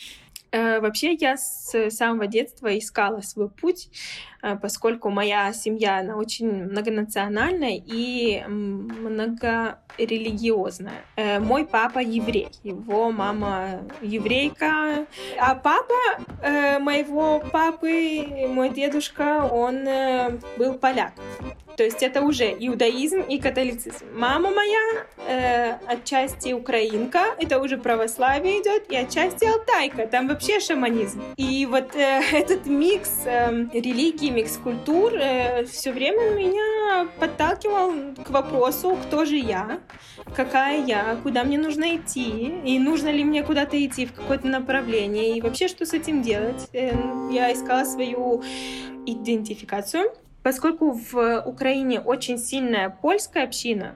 Э, 0.52 0.80
Вообще 0.80 1.14
я 1.14 1.36
с 1.36 1.90
самого 1.90 2.26
детства 2.26 2.78
искала 2.78 3.22
свой 3.22 3.48
путь, 3.48 3.88
э, 3.88 4.31
поскольку 4.60 5.10
моя 5.10 5.52
семья, 5.52 5.98
она 5.98 6.16
очень 6.16 6.64
многонациональная 6.64 7.80
и 7.84 8.42
многорелигиозная. 8.46 11.04
Э, 11.16 11.38
Мой 11.38 11.64
папа 11.64 12.00
еврей, 12.00 12.48
его 12.64 13.12
мама 13.12 13.82
еврейка, 14.00 15.06
а 15.38 15.54
папа 15.54 15.94
э, 16.42 16.78
моего 16.78 17.40
папы, 17.52 18.46
мой 18.48 18.70
дедушка, 18.70 19.46
он 19.50 19.86
э, 19.86 20.38
был 20.58 20.74
поляк. 20.74 21.12
То 21.76 21.84
есть 21.84 22.02
это 22.02 22.22
уже 22.22 22.44
иудаизм 22.44 23.20
и 23.20 23.38
католицизм. 23.38 24.04
Мама 24.14 24.50
моя 24.50 25.06
э, 25.26 25.72
отчасти 25.86 26.52
украинка, 26.52 27.34
это 27.38 27.60
уже 27.60 27.78
православие 27.78 28.60
идет, 28.60 28.90
и 28.90 28.96
отчасти 28.96 29.44
алтайка, 29.44 30.06
там 30.06 30.28
вообще 30.28 30.60
шаманизм. 30.60 31.22
И 31.36 31.66
вот 31.66 31.96
э, 31.96 32.20
этот 32.32 32.66
микс 32.66 33.22
э, 33.24 33.66
религии, 33.72 34.30
микс 34.32 34.56
культур 34.56 35.12
все 35.66 35.92
время 35.92 36.30
меня 36.30 37.08
подталкивал 37.18 38.14
к 38.24 38.30
вопросу, 38.30 38.98
кто 39.06 39.24
же 39.24 39.36
я, 39.36 39.80
какая 40.34 40.84
я, 40.84 41.16
куда 41.22 41.44
мне 41.44 41.58
нужно 41.58 41.96
идти, 41.96 42.52
и 42.64 42.78
нужно 42.78 43.10
ли 43.10 43.24
мне 43.24 43.42
куда-то 43.42 43.84
идти 43.84 44.06
в 44.06 44.12
какое-то 44.12 44.46
направление, 44.48 45.36
и 45.36 45.40
вообще 45.40 45.68
что 45.68 45.86
с 45.86 45.92
этим 45.92 46.22
делать. 46.22 46.68
Э, 46.72 46.92
Я 47.30 47.52
искала 47.52 47.84
свою 47.84 48.42
идентификацию. 49.06 50.12
Поскольку 50.42 50.90
в 50.92 51.42
Украине 51.46 52.00
очень 52.00 52.38
сильная 52.38 52.90
польская 52.90 53.44
община, 53.44 53.94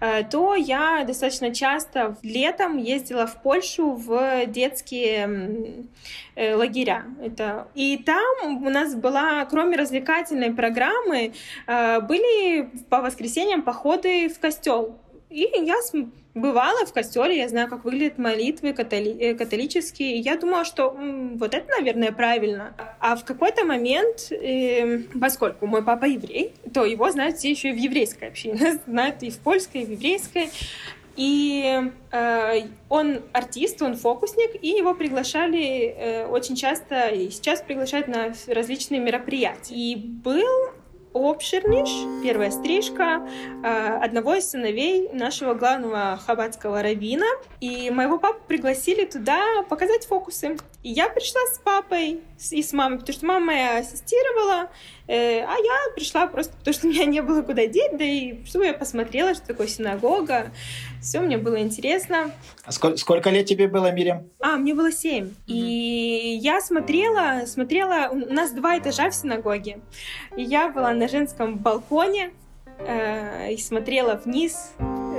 э, 0.00 0.24
то 0.24 0.54
я 0.54 1.04
достаточно 1.04 1.54
часто 1.54 2.16
летом 2.22 2.76
ездила 2.76 3.26
в 3.26 3.42
Польшу 3.42 3.92
в 3.92 4.46
детские 4.46 5.86
э, 6.34 6.54
лагеря. 6.54 7.04
Это... 7.22 7.68
И 7.74 7.96
там 7.98 8.66
у 8.66 8.70
нас 8.70 8.94
была, 8.94 9.44
кроме 9.46 9.76
развлекательной 9.76 10.52
программы, 10.52 11.32
э, 11.66 12.00
были 12.00 12.70
по 12.90 13.00
воскресеньям 13.00 13.62
походы 13.62 14.28
в 14.28 14.38
костел. 14.38 14.98
И 15.30 15.48
я 15.62 15.76
бывала 16.34 16.84
в 16.86 16.92
костеле, 16.92 17.38
я 17.38 17.48
знаю, 17.48 17.68
как 17.68 17.84
выглядят 17.84 18.18
молитвы 18.18 18.70
католи- 18.72 19.16
э, 19.18 19.34
католические. 19.34 20.16
И 20.16 20.20
я 20.20 20.36
думала, 20.36 20.64
что 20.64 20.90
м, 20.96 21.38
вот 21.38 21.54
это, 21.54 21.68
наверное, 21.70 22.12
правильно. 22.12 22.74
А 22.98 23.16
в 23.16 23.24
какой-то 23.24 23.64
момент, 23.64 24.30
э, 24.32 24.98
поскольку 25.20 25.66
мой 25.66 25.82
папа 25.84 26.04
еврей, 26.04 26.52
то 26.74 26.84
его 26.84 27.10
знают 27.10 27.36
все 27.36 27.50
еще 27.50 27.70
и 27.70 27.72
в 27.72 27.76
еврейской 27.76 28.24
общине. 28.24 28.80
Знают 28.86 29.22
и 29.22 29.30
в 29.30 29.38
польской, 29.38 29.82
и 29.82 29.86
в 29.86 29.90
еврейской. 29.90 30.50
И 31.16 31.90
э, 32.12 32.60
он 32.88 33.20
артист, 33.32 33.82
он 33.82 33.96
фокусник, 33.96 34.62
и 34.62 34.68
его 34.68 34.94
приглашали 34.94 35.94
э, 35.96 36.26
очень 36.26 36.56
часто, 36.56 37.08
и 37.08 37.30
сейчас 37.30 37.60
приглашают 37.60 38.08
на 38.08 38.32
различные 38.46 39.00
мероприятия. 39.00 39.74
И 39.74 39.96
был 39.96 40.70
Обширниш, 41.12 41.90
первая 42.22 42.50
стрижка 42.52 43.26
э, 43.64 43.98
одного 44.00 44.34
из 44.34 44.48
сыновей 44.48 45.08
нашего 45.12 45.54
главного 45.54 46.20
хаббатского 46.24 46.82
раввина. 46.82 47.26
И 47.60 47.90
моего 47.90 48.18
папу 48.18 48.40
пригласили 48.46 49.04
туда 49.04 49.40
показать 49.68 50.06
фокусы. 50.06 50.56
И 50.82 50.90
я 50.90 51.10
пришла 51.10 51.40
с 51.52 51.58
папой 51.58 52.20
и 52.50 52.62
с 52.62 52.72
мамой, 52.72 52.98
потому 52.98 53.14
что 53.14 53.26
мама 53.26 53.46
моя 53.46 53.78
ассистировала, 53.78 54.70
э, 55.06 55.40
а 55.40 55.54
я 55.54 55.94
пришла 55.94 56.26
просто 56.26 56.56
потому, 56.56 56.72
что 56.72 56.86
меня 56.86 57.04
не 57.04 57.20
было 57.20 57.42
куда 57.42 57.66
деть, 57.66 57.98
да 57.98 58.04
и 58.04 58.42
чтобы 58.46 58.64
я 58.64 58.72
посмотрела, 58.72 59.34
что 59.34 59.46
такое 59.46 59.66
синагога. 59.66 60.52
Все 61.02 61.20
мне 61.20 61.36
было 61.36 61.60
интересно. 61.60 62.32
А 62.64 62.72
сколь- 62.72 62.96
сколько 62.96 63.28
лет 63.28 63.44
тебе 63.44 63.68
было, 63.68 63.92
Мириам? 63.92 64.30
А, 64.40 64.56
мне 64.56 64.74
было 64.74 64.90
семь. 64.90 65.34
И 65.46 66.38
я 66.42 66.62
смотрела, 66.62 67.44
смотрела, 67.46 68.08
у 68.10 68.32
нас 68.32 68.52
два 68.52 68.78
этажа 68.78 69.10
в 69.10 69.14
синагоге. 69.14 69.80
И 70.34 70.42
я 70.42 70.70
была 70.70 70.94
на 70.94 71.08
женском 71.08 71.58
балконе 71.58 72.30
э, 72.78 73.52
и 73.52 73.58
смотрела 73.58 74.14
вниз, 74.24 74.72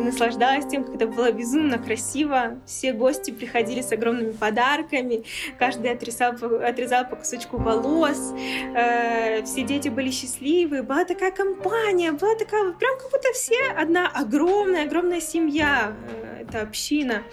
наслаждалась 0.04 0.66
тем, 0.66 0.84
как 0.84 0.96
это 0.96 1.08
было 1.08 1.32
безумно 1.32 1.78
красиво. 1.78 2.60
Все 2.66 2.94
гости 2.94 3.32
приходили 3.32 3.82
с 3.82 3.92
огромными 3.92 4.32
подарками, 4.32 5.24
каждый 5.60 5.92
отрезал, 5.92 6.34
отрезал 6.64 7.06
по 7.08 7.16
кусочку 7.16 7.58
волос, 7.58 8.34
э, 8.76 9.44
все 9.44 9.64
дети 9.64 9.90
были 9.90 10.12
счастливы, 10.12 10.84
была 10.84 11.06
такая 11.06 11.32
компания, 11.32 12.12
была 12.12 12.36
такая, 12.36 12.72
прям 12.74 12.98
как 12.98 13.12
будто 13.12 13.32
все 13.34 13.60
одна 13.78 14.08
огромная-огромная 14.08 15.22
семья, 15.22 15.94
э, 16.10 16.44
это 16.44 16.62
община. 16.62 17.24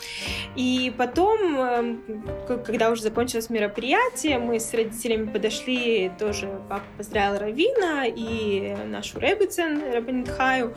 И 0.54 0.92
потом, 0.96 1.98
к- 2.46 2.58
когда 2.58 2.90
уже 2.90 3.02
закончилось 3.02 3.50
мероприятие, 3.50 4.38
мы 4.38 4.60
с 4.60 4.72
родителями 4.74 5.26
подошли, 5.26 6.10
тоже 6.18 6.60
папа 6.68 6.84
поздравил 6.96 7.38
Равина 7.38 8.04
и 8.06 8.76
нашу 8.86 9.18
Ребицен, 9.18 9.82
Рабинит 9.92 10.28
Хаю, 10.28 10.74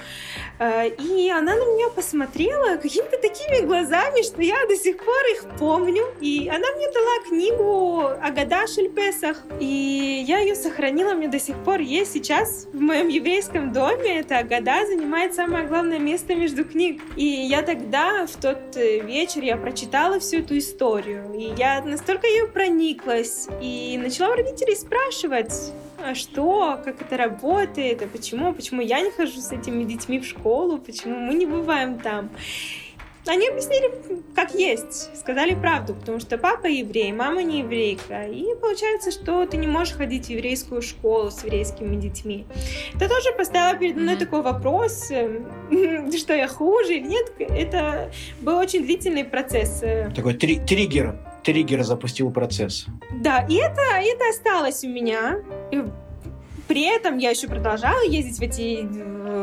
Э, 0.60 0.88
и 0.88 1.30
она 1.30 1.56
на 1.56 1.66
меня 1.74 1.81
посмотрела 1.90 2.78
какими-то 2.78 3.18
такими 3.18 3.66
глазами, 3.66 4.24
что 4.24 4.42
я 4.42 4.66
до 4.68 4.76
сих 4.76 4.98
пор 4.98 5.24
их 5.34 5.46
помню. 5.58 6.04
И 6.20 6.48
она 6.50 6.68
мне 6.76 6.92
дала 6.92 7.28
книгу 7.28 8.04
Агада 8.22 8.68
Шельпесах, 8.68 9.44
и 9.60 10.24
я 10.28 10.40
ее 10.40 10.56
сохранила, 10.56 11.14
мне 11.14 11.28
до 11.28 11.40
сих 11.40 11.56
пор 11.64 11.80
есть 11.80 12.14
сейчас 12.14 12.68
в 12.72 12.80
моем 12.80 13.08
еврейском 13.08 13.74
доме. 13.74 14.20
Эта 14.20 14.40
Агада 14.40 14.86
занимает 14.86 15.34
самое 15.34 15.66
главное 15.66 16.00
место 16.00 16.36
между 16.36 16.66
книг. 16.66 17.02
И 17.16 17.26
я 17.26 17.62
тогда, 17.62 18.26
в 18.26 18.36
тот 18.42 18.76
э, 18.76 19.00
вечер, 19.00 19.44
я 19.44 19.58
прочитала 19.58 20.20
всю 20.20 20.40
эту 20.40 20.58
историю, 20.58 21.34
и 21.34 21.54
я 21.58 21.82
настолько 21.82 22.28
ее 22.28 22.48
прониклась, 22.48 23.48
и 23.62 24.00
начала 24.02 24.34
у 24.34 24.36
родителей 24.36 24.76
спрашивать, 24.76 25.54
а 26.04 26.16
что, 26.16 26.80
как 26.84 27.02
это 27.02 27.18
работает, 27.18 28.02
а 28.02 28.08
почему, 28.08 28.54
почему 28.54 28.82
я 28.82 29.02
не 29.02 29.12
хожу 29.12 29.40
с 29.40 29.52
этими 29.52 29.84
детьми 29.84 30.20
в 30.20 30.26
школу, 30.26 30.78
почему 30.78 31.16
мы 31.18 31.34
не 31.34 31.46
бываем 31.46 32.00
там. 32.00 32.30
Они 33.28 33.48
объяснили, 33.48 33.92
как 34.36 34.56
есть, 34.56 35.16
сказали 35.16 35.54
правду, 35.54 35.94
потому 35.94 36.20
что 36.20 36.40
папа 36.40 36.66
еврей, 36.66 37.12
мама 37.14 37.44
не 37.44 37.60
еврейка, 37.60 38.24
и 38.26 38.56
получается, 38.60 39.12
что 39.12 39.46
ты 39.46 39.58
не 39.58 39.68
можешь 39.68 39.94
ходить 39.94 40.26
в 40.26 40.30
еврейскую 40.32 40.82
школу 40.82 41.30
с 41.30 41.44
еврейскими 41.44 41.96
детьми. 41.98 42.46
Это 42.96 43.08
тоже 43.08 43.32
поставило 43.38 43.78
передо 43.78 44.00
мной 44.00 44.16
такой 44.16 44.42
вопрос, 44.42 45.12
э, 45.12 45.40
что 46.18 46.34
я 46.34 46.48
хуже 46.48 46.96
или 46.96 47.08
нет. 47.10 47.32
Это 47.38 48.12
был 48.42 48.58
очень 48.58 48.84
длительный 48.84 49.24
процесс. 49.24 49.84
э, 49.84 50.10
Такой 50.16 50.34
три- 50.34 50.60
триггер. 50.60 51.16
Триггер 51.44 51.84
запустил 51.84 52.32
процесс. 52.32 52.86
Да, 53.12 53.46
и 53.48 53.56
это, 53.56 53.82
это 53.82 54.30
осталось 54.30 54.84
у 54.84 54.90
меня. 54.90 55.40
При 56.72 56.84
этом 56.84 57.18
я 57.18 57.32
еще 57.32 57.50
продолжала 57.50 58.02
ездить 58.02 58.40
в 58.40 58.42
эти 58.42 58.88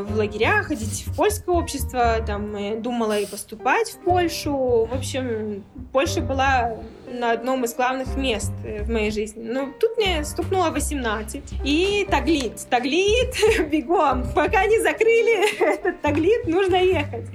в 0.03 0.17
лагеря, 0.17 0.63
ходить 0.63 1.05
в 1.07 1.15
польское 1.15 1.55
общество, 1.55 2.25
там 2.27 2.81
думала 2.81 3.19
и 3.19 3.27
поступать 3.27 3.91
в 3.91 3.99
Польшу. 3.99 4.87
В 4.91 4.95
общем, 4.95 5.63
Польша 5.93 6.23
была 6.23 6.79
на 7.07 7.33
одном 7.33 7.65
из 7.65 7.75
главных 7.75 8.17
мест 8.17 8.53
э, 8.65 8.83
в 8.83 8.91
моей 8.91 9.11
жизни. 9.11 9.43
Но 9.43 9.73
тут 9.79 9.97
мне 9.99 10.25
стукнуло 10.25 10.71
18. 10.71 11.43
И 11.65 12.07
таглит. 12.11 12.67
Таглит, 12.71 13.35
бегом. 13.71 14.25
Пока 14.35 14.65
не 14.65 14.81
закрыли 14.81 15.61
этот 15.75 16.01
таглит, 16.01 16.47
нужно 16.47 16.77
ехать. 16.77 17.27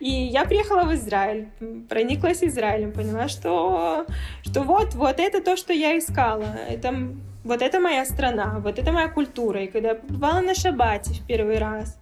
И 0.00 0.10
я 0.10 0.44
приехала 0.44 0.84
в 0.84 0.94
Израиль. 0.94 1.48
Прониклась 1.88 2.42
Израилем. 2.42 2.92
Поняла, 2.92 3.28
что, 3.28 4.06
что 4.42 4.62
вот, 4.62 4.94
вот 4.94 5.20
это 5.20 5.40
то, 5.40 5.56
что 5.56 5.72
я 5.72 5.96
искала. 5.98 6.46
Это 6.68 6.94
вот 7.44 7.62
это 7.62 7.80
моя 7.80 8.04
страна, 8.04 8.60
вот 8.62 8.78
это 8.78 8.92
моя 8.92 9.08
культура. 9.08 9.62
И 9.62 9.66
когда 9.66 9.90
я 9.90 9.94
побывала 9.94 10.40
на 10.40 10.54
Шабате 10.54 11.14
в 11.14 11.26
первый 11.26 11.58
раз, 11.58 11.98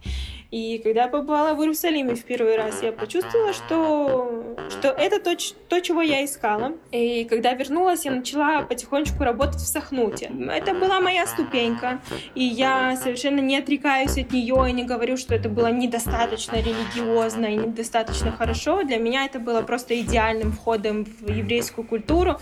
и 0.51 0.81
когда 0.83 1.03
я 1.03 1.09
побывала 1.09 1.55
в 1.55 1.61
Иерусалиме 1.61 2.15
в 2.15 2.25
первый 2.25 2.57
раз, 2.57 2.83
я 2.83 2.91
почувствовала, 2.91 3.53
что, 3.53 4.57
что 4.71 4.89
это 4.89 5.21
то, 5.21 5.37
то, 5.69 5.81
чего 5.81 6.01
я 6.01 6.25
искала. 6.25 6.73
И 6.91 7.25
когда 7.25 7.53
вернулась, 7.53 8.07
я 8.07 8.13
начала 8.13 8.63
потихонечку 8.63 9.23
работать 9.25 9.61
в 9.61 9.67
Сахнуте. 9.67 10.31
Это 10.51 10.73
была 10.73 11.01
моя 11.01 11.27
ступенька, 11.27 12.01
и 12.35 12.43
я 12.45 12.97
совершенно 12.97 13.41
не 13.41 13.59
отрекаюсь 13.59 14.17
от 14.17 14.33
нее 14.33 14.71
и 14.71 14.73
не 14.73 14.85
говорю, 14.85 15.19
что 15.19 15.35
это 15.35 15.51
было 15.51 15.71
недостаточно 15.71 16.57
религиозно 16.57 17.45
и 17.45 17.57
недостаточно 17.57 18.33
хорошо. 18.33 18.83
Для 18.85 18.97
меня 18.97 19.27
это 19.27 19.41
было 19.41 19.61
просто 19.61 20.01
идеальным 20.01 20.53
входом 20.53 21.05
в 21.05 21.31
еврейскую 21.31 21.87
культуру. 21.87 22.39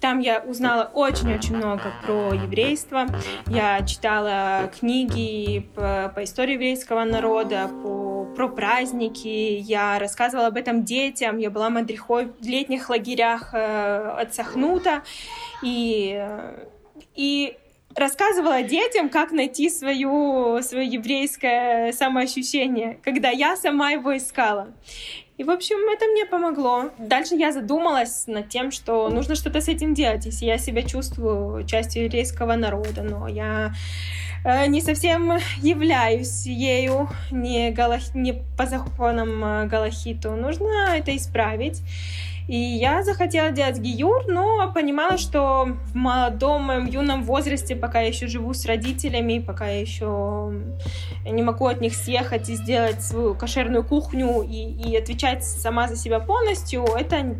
Там 0.00 0.20
я 0.20 0.40
узнала 0.40 0.90
очень-очень 0.94 1.56
много 1.56 1.92
про 2.02 2.32
еврейство. 2.32 3.06
Я 3.46 3.84
читала 3.84 4.70
книги 4.78 5.68
по, 5.74 6.10
по 6.14 6.24
истории 6.24 6.54
еврейского 6.54 7.04
народа, 7.04 7.68
по, 7.82 8.24
про 8.34 8.48
праздники. 8.48 9.28
Я 9.28 9.98
рассказывала 9.98 10.46
об 10.46 10.56
этом 10.56 10.84
детям. 10.84 11.36
Я 11.36 11.50
была 11.50 11.68
мадрихой 11.68 12.32
в 12.40 12.44
летних 12.44 12.88
лагерях 12.88 13.50
э, 13.52 14.16
от. 14.18 14.30
И, 15.62 16.26
и 17.14 17.56
рассказывала 17.94 18.62
детям, 18.62 19.08
как 19.10 19.32
найти 19.32 19.68
свою, 19.68 20.62
свое 20.62 20.86
еврейское 20.86 21.92
самоощущение, 21.92 22.98
когда 23.02 23.28
я 23.28 23.56
сама 23.56 23.90
его 23.90 24.16
искала. 24.16 24.72
И, 25.40 25.42
в 25.42 25.48
общем, 25.48 25.76
это 25.90 26.04
мне 26.04 26.26
помогло. 26.26 26.90
Дальше 26.98 27.34
я 27.34 27.50
задумалась 27.50 28.26
над 28.26 28.50
тем, 28.50 28.70
что 28.70 29.08
нужно 29.08 29.34
что-то 29.34 29.62
с 29.62 29.68
этим 29.68 29.94
делать, 29.94 30.26
если 30.26 30.44
я 30.44 30.58
себя 30.58 30.82
чувствую 30.82 31.64
частью 31.64 32.04
еврейского 32.04 32.56
народа, 32.56 33.02
но 33.02 33.26
я 33.26 33.72
э, 34.44 34.66
не 34.66 34.82
совсем 34.82 35.38
являюсь 35.62 36.44
ею, 36.44 37.08
не, 37.30 37.70
галах... 37.70 38.14
не 38.14 38.34
по 38.58 38.66
законам 38.66 39.42
э, 39.42 39.66
Галахиту. 39.66 40.32
Нужно 40.32 40.94
это 40.94 41.16
исправить. 41.16 41.80
И 42.48 42.56
я 42.56 43.02
захотела 43.02 43.50
делать 43.50 43.78
гиюр, 43.78 44.24
но 44.26 44.72
понимала, 44.72 45.18
что 45.18 45.68
в 45.86 45.94
молодом 45.94 46.86
юном 46.86 47.22
возрасте, 47.22 47.76
пока 47.76 48.00
я 48.00 48.08
еще 48.08 48.26
живу 48.26 48.54
с 48.54 48.66
родителями, 48.66 49.38
пока 49.38 49.68
я 49.68 49.80
еще 49.80 50.52
не 51.24 51.42
могу 51.42 51.66
от 51.66 51.80
них 51.80 51.94
съехать 51.94 52.48
и 52.48 52.56
сделать 52.56 53.02
свою 53.02 53.34
кошерную 53.34 53.84
кухню 53.84 54.42
и, 54.42 54.90
и 54.90 54.96
отвечать 54.96 55.44
сама 55.44 55.88
за 55.88 55.96
себя 55.96 56.20
полностью, 56.20 56.84
это 56.84 57.36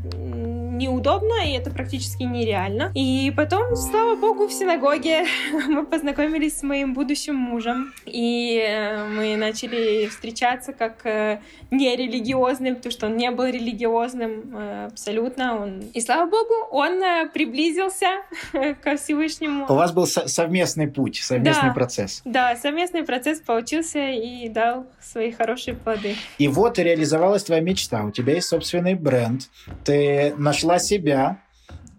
неудобно, 0.80 1.46
и 1.46 1.52
это 1.52 1.70
практически 1.70 2.22
нереально. 2.25 2.90
И 2.94 3.32
потом, 3.37 3.76
слава 3.76 4.16
богу, 4.16 4.49
в 4.49 4.52
синагоге 4.52 5.26
мы 5.68 5.84
познакомились 5.84 6.58
с 6.58 6.62
моим 6.62 6.94
будущим 6.94 7.37
мужем, 7.37 7.92
и 8.06 8.60
э, 8.66 9.06
мы 9.08 9.37
начали 9.37 10.06
встречаться 10.06 10.72
как 10.72 11.04
э, 11.04 11.40
нерелигиозным, 11.70 12.76
потому 12.76 12.92
что 12.92 13.06
он 13.06 13.16
не 13.16 13.30
был 13.30 13.44
религиозным 13.44 14.56
э, 14.56 14.87
абсолютно. 14.87 15.62
Он... 15.62 15.80
И 15.94 16.00
слава 16.00 16.28
богу, 16.28 16.54
он 16.70 17.02
приблизился 17.32 18.06
ко 18.82 18.96
Всевышнему. 18.96 19.66
У 19.68 19.75
вас 19.75 19.92
был 19.92 20.06
совместный 20.06 20.88
путь, 20.88 21.20
совместный 21.22 21.68
да, 21.68 21.75
процесс. 21.75 22.22
Да, 22.25 22.56
совместный 22.56 23.04
процесс 23.04 23.40
получился 23.40 24.10
и 24.10 24.49
дал 24.49 24.87
свои 25.00 25.30
хорошие 25.30 25.75
плоды. 25.75 26.16
И 26.38 26.49
вот 26.49 26.78
реализовалась 26.78 27.44
твоя 27.44 27.60
мечта. 27.60 28.02
У 28.04 28.10
тебя 28.10 28.34
есть 28.34 28.49
собственный 28.49 28.94
бренд. 28.94 29.42
Ты 29.84 30.34
нашла 30.37 30.69
нашла 30.70 30.78
себя, 30.78 31.38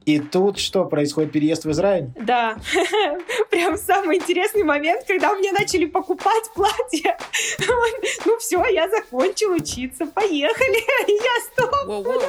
и 0.03 0.19
тут 0.19 0.57
что, 0.57 0.85
происходит 0.85 1.31
переезд 1.31 1.65
в 1.65 1.71
Израиль? 1.71 2.09
Да, 2.19 2.57
прям 3.51 3.77
самый 3.77 4.17
интересный 4.17 4.63
момент, 4.63 5.05
когда 5.05 5.31
мне 5.35 5.51
начали 5.51 5.85
покупать 5.85 6.49
платья. 6.55 7.17
Ну 8.25 8.37
все, 8.39 8.65
я 8.65 8.89
закончила 8.89 9.55
учиться, 9.55 10.07
поехали. 10.07 10.81
Я 11.21 11.41
стоп. 11.51 12.25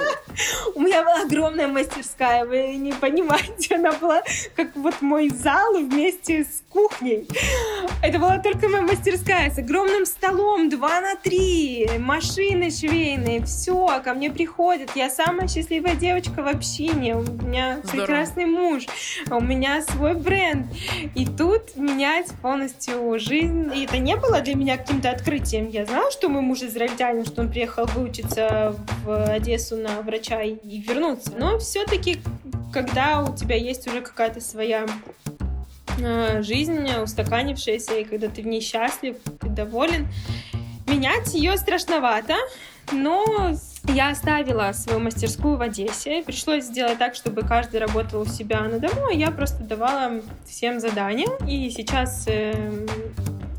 У 0.74 0.80
меня 0.80 1.02
была 1.02 1.22
огромная 1.22 1.66
мастерская, 1.66 2.44
вы 2.44 2.74
не 2.76 2.92
понимаете, 2.92 3.76
она 3.76 3.92
была 3.92 4.22
как 4.54 4.74
вот 4.76 5.00
мой 5.00 5.30
зал 5.30 5.74
вместе 5.74 6.44
с 6.44 6.62
кухней. 6.68 7.26
Это 8.02 8.18
была 8.18 8.38
только 8.38 8.68
моя 8.68 8.82
мастерская 8.82 9.50
с 9.50 9.58
огромным 9.58 10.04
столом 10.04 10.68
2 10.68 11.00
на 11.00 11.14
3, 11.16 11.98
машины 11.98 12.70
швейные, 12.70 13.44
все, 13.44 14.00
ко 14.04 14.14
мне 14.14 14.30
приходят. 14.30 14.90
Я 14.94 15.08
самая 15.08 15.48
счастливая 15.48 15.94
девочка 15.94 16.42
в 16.42 16.48
общине. 16.48 17.16
У 17.16 17.22
меня 17.22 17.61
меня 17.62 17.80
Здорово. 17.82 18.06
прекрасный 18.06 18.46
муж, 18.46 18.86
у 19.30 19.40
меня 19.40 19.82
свой 19.82 20.14
бренд. 20.14 20.66
И 21.14 21.26
тут 21.26 21.76
менять 21.76 22.28
полностью 22.42 23.18
жизнь. 23.18 23.70
И 23.74 23.84
это 23.84 23.98
не 23.98 24.16
было 24.16 24.40
для 24.40 24.54
меня 24.54 24.76
каким-то 24.76 25.10
открытием. 25.10 25.68
Я 25.68 25.86
знала, 25.86 26.10
что 26.10 26.28
мой 26.28 26.42
муж 26.42 26.62
израильтянин, 26.62 27.24
что 27.24 27.42
он 27.42 27.50
приехал 27.50 27.86
выучиться 27.86 28.76
в 29.04 29.32
Одессу 29.32 29.76
на 29.76 30.02
врача 30.02 30.42
и 30.42 30.78
вернуться. 30.78 31.32
Но 31.36 31.58
все-таки, 31.58 32.18
когда 32.72 33.22
у 33.22 33.34
тебя 33.34 33.56
есть 33.56 33.86
уже 33.86 34.00
какая-то 34.00 34.40
своя 34.40 34.86
э, 35.98 36.42
жизнь 36.42 36.88
устаканившаяся, 37.02 37.98
и 37.98 38.04
когда 38.04 38.28
ты 38.28 38.42
в 38.42 38.46
ней 38.46 38.60
счастлив, 38.60 39.16
ты 39.40 39.48
доволен, 39.48 40.08
менять 40.86 41.32
ее 41.34 41.56
страшновато, 41.56 42.34
но 42.90 43.54
я 43.88 44.10
оставила 44.10 44.72
свою 44.72 45.00
мастерскую 45.00 45.56
в 45.56 45.62
Одессе. 45.62 46.22
Пришлось 46.22 46.64
сделать 46.64 46.98
так, 46.98 47.14
чтобы 47.14 47.42
каждый 47.42 47.80
работал 47.80 48.22
у 48.22 48.26
себя 48.26 48.60
на 48.60 48.78
дому. 48.78 49.10
Я 49.10 49.30
просто 49.30 49.62
давала 49.64 50.22
всем 50.46 50.80
задания. 50.80 51.28
И 51.48 51.68
сейчас 51.70 52.24
э, 52.28 52.54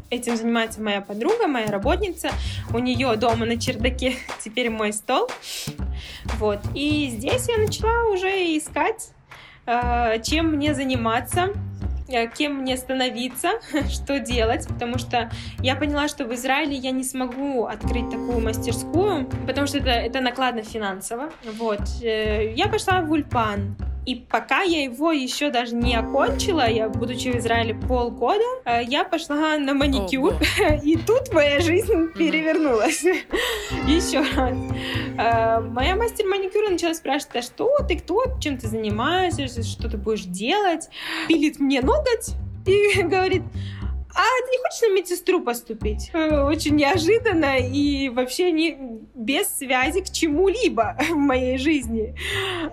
этим 0.09 0.38
занимается 0.38 0.81
моя 0.81 1.01
подруга, 1.01 1.47
моя 1.47 1.67
работница. 1.67 2.29
У 2.73 2.79
нее 2.79 3.15
дома 3.17 3.45
на 3.45 3.59
чердаке 3.59 4.15
теперь 4.43 4.69
мой 4.69 4.93
стол. 4.93 5.29
Вот. 6.38 6.59
И 6.73 7.09
здесь 7.09 7.49
я 7.49 7.57
начала 7.57 8.09
уже 8.13 8.57
искать, 8.57 9.12
э, 9.65 10.21
чем 10.23 10.53
мне 10.53 10.73
заниматься. 10.73 11.49
Э, 12.07 12.27
кем 12.27 12.55
мне 12.55 12.77
становиться, 12.77 13.51
что 13.89 14.19
делать, 14.19 14.67
потому 14.67 14.97
что 14.97 15.31
я 15.59 15.75
поняла, 15.75 16.07
что 16.07 16.25
в 16.25 16.33
Израиле 16.33 16.75
я 16.75 16.91
не 16.91 17.03
смогу 17.03 17.65
открыть 17.65 18.09
такую 18.09 18.39
мастерскую, 18.39 19.27
потому 19.47 19.67
что 19.67 19.77
это, 19.77 19.89
это 19.89 20.21
накладно 20.21 20.63
финансово. 20.63 21.29
Вот. 21.57 21.81
Э, 22.01 22.53
я 22.53 22.67
пошла 22.67 23.01
в 23.01 23.11
Ульпан, 23.11 23.75
и 24.05 24.15
пока 24.15 24.61
я 24.63 24.83
его 24.83 25.11
еще 25.11 25.49
даже 25.49 25.75
не 25.75 25.95
окончила, 25.95 26.69
я, 26.69 26.89
будучи 26.89 27.29
в 27.29 27.37
Израиле 27.37 27.73
полгода, 27.73 28.43
э, 28.65 28.83
я 28.83 29.03
пошла 29.05 29.57
на 29.57 29.73
маникюр, 29.73 30.33
oh, 30.33 30.81
и 30.83 30.97
тут 30.97 31.33
моя 31.33 31.59
жизнь 31.61 32.11
перевернулась. 32.13 33.03
Еще 33.87 34.19
раз. 34.35 34.57
Э, 35.17 35.59
моя 35.61 35.95
мастер 35.95 36.25
маникюра 36.27 36.69
начала 36.69 36.93
спрашивать, 36.93 37.35
а 37.37 37.41
что 37.41 37.77
ты, 37.87 37.97
кто, 37.97 38.23
чем 38.39 38.57
ты 38.57 38.67
занимаешься, 38.67 39.63
что 39.63 39.89
ты 39.89 39.97
будешь 39.97 40.23
делать? 40.23 40.89
Пилит 41.27 41.59
мне 41.59 41.81
ноготь 41.81 42.33
и 42.65 43.01
говорит, 43.03 43.43
а 44.15 44.21
ты 44.45 44.51
не 44.51 44.57
хочешь 44.59 44.81
на 44.81 44.93
медсестру 44.93 45.41
поступить? 45.41 46.11
Э, 46.13 46.43
очень 46.43 46.75
неожиданно 46.75 47.57
и 47.57 48.09
вообще 48.09 48.51
не 48.51 48.92
без 49.23 49.47
связи 49.47 50.01
к 50.01 50.12
чему-либо 50.12 50.95
в 51.09 51.15
моей 51.15 51.57
жизни. 51.57 52.15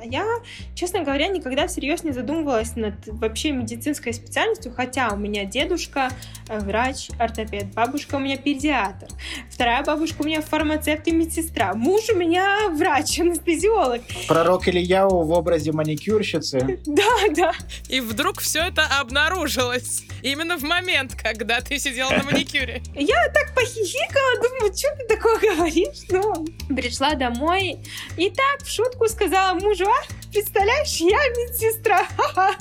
Я, 0.04 0.26
честно 0.74 1.02
говоря, 1.02 1.28
никогда 1.28 1.66
всерьез 1.66 2.04
не 2.04 2.12
задумывалась 2.12 2.76
над 2.76 2.94
вообще 3.06 3.52
медицинской 3.52 4.12
специальностью, 4.12 4.72
хотя 4.72 5.10
у 5.12 5.16
меня 5.16 5.44
дедушка 5.44 6.10
э, 6.48 6.58
врач, 6.58 7.10
ортопед, 7.18 7.72
бабушка 7.74 8.16
у 8.16 8.18
меня 8.18 8.36
педиатр, 8.36 9.08
вторая 9.50 9.84
бабушка 9.84 10.22
у 10.22 10.24
меня 10.24 10.40
фармацевт 10.40 11.06
и 11.06 11.12
медсестра, 11.12 11.74
муж 11.74 12.08
у 12.12 12.16
меня 12.16 12.68
врач, 12.70 13.20
анестезиолог. 13.20 14.02
Пророк 14.28 14.68
Ильяу 14.68 15.22
в 15.22 15.30
образе 15.32 15.72
маникюрщицы. 15.72 16.80
Да, 16.90 17.04
да. 17.34 17.52
И 17.88 18.00
вдруг 18.00 18.40
все 18.40 18.60
это 18.60 18.84
обнаружилось 19.00 20.04
именно 20.22 20.56
в 20.56 20.62
момент, 20.62 21.14
когда 21.14 21.60
ты 21.60 21.78
сидела 21.78 22.10
на 22.10 22.22
маникюре? 22.24 22.82
Я 22.94 23.28
так 23.32 23.54
похихикала, 23.54 24.42
думаю, 24.42 24.76
что 24.76 24.96
ты 24.96 25.06
такое 25.06 25.38
говоришь? 25.38 26.06
Ну, 26.10 26.39
пришла 26.68 27.14
домой 27.14 27.78
и 28.16 28.30
так 28.30 28.62
в 28.62 28.68
шутку 28.68 29.08
сказала 29.08 29.58
мужу, 29.58 29.86
а, 29.86 30.30
представляешь, 30.32 30.96
я 30.96 31.18
медсестра. 31.30 32.06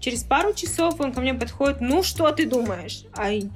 Через 0.00 0.22
пару 0.22 0.54
часов 0.54 1.00
он 1.00 1.12
ко 1.12 1.20
мне 1.20 1.34
подходит, 1.34 1.80
ну 1.80 2.04
что 2.04 2.30
ты 2.30 2.46
думаешь? 2.46 3.04
Ай. 3.16 3.50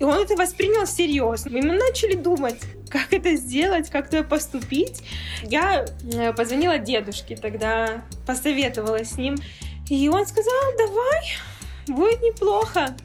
И 0.00 0.04
он 0.04 0.18
это 0.20 0.34
воспринял 0.34 0.84
всерьез. 0.84 1.46
И 1.46 1.50
мы 1.50 1.74
начали 1.74 2.14
думать, 2.14 2.60
как 2.90 3.12
это 3.12 3.36
сделать, 3.36 3.88
как 3.88 4.10
туда 4.10 4.24
поступить. 4.24 5.02
Я 5.44 5.86
э, 6.12 6.32
позвонила 6.32 6.78
дедушке 6.78 7.36
тогда, 7.36 8.02
посоветовалась 8.26 9.10
с 9.10 9.16
ним. 9.16 9.36
И 9.88 10.08
он 10.08 10.26
сказал, 10.26 10.52
давай, 10.76 11.36
будет 11.86 12.20
неплохо. 12.20 12.96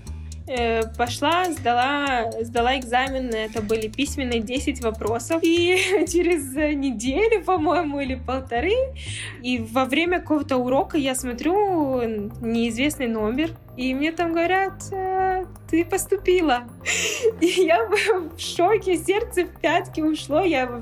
Э, 0.48 0.84
пошла, 0.98 1.52
сдала, 1.52 2.32
сдала 2.42 2.78
экзамен, 2.78 3.34
это 3.34 3.62
были 3.62 3.90
письменные 3.90 4.40
10 4.40 4.82
вопросов. 4.82 5.42
И 5.44 5.76
через 6.12 6.54
неделю, 6.56 7.44
по-моему, 7.44 8.00
или 8.00 8.16
полторы, 8.16 8.74
и 9.44 9.60
во 9.60 9.84
время 9.84 10.20
какого-то 10.20 10.56
урока 10.56 10.98
я 10.98 11.16
смотрю 11.16 12.02
неизвестный 12.42 13.08
номер, 13.08 13.52
и 13.76 13.94
мне 13.94 14.14
там 14.14 14.32
говорят, 14.32 14.84
«Э, 15.38 15.46
ты 15.70 15.84
поступила. 15.84 16.64
И 17.42 17.46
я 17.46 17.88
в 17.88 18.40
шоке, 18.40 18.98
сердце 18.98 19.44
в 19.44 19.60
пятки 19.60 20.02
ушло. 20.02 20.42
Я 20.42 20.82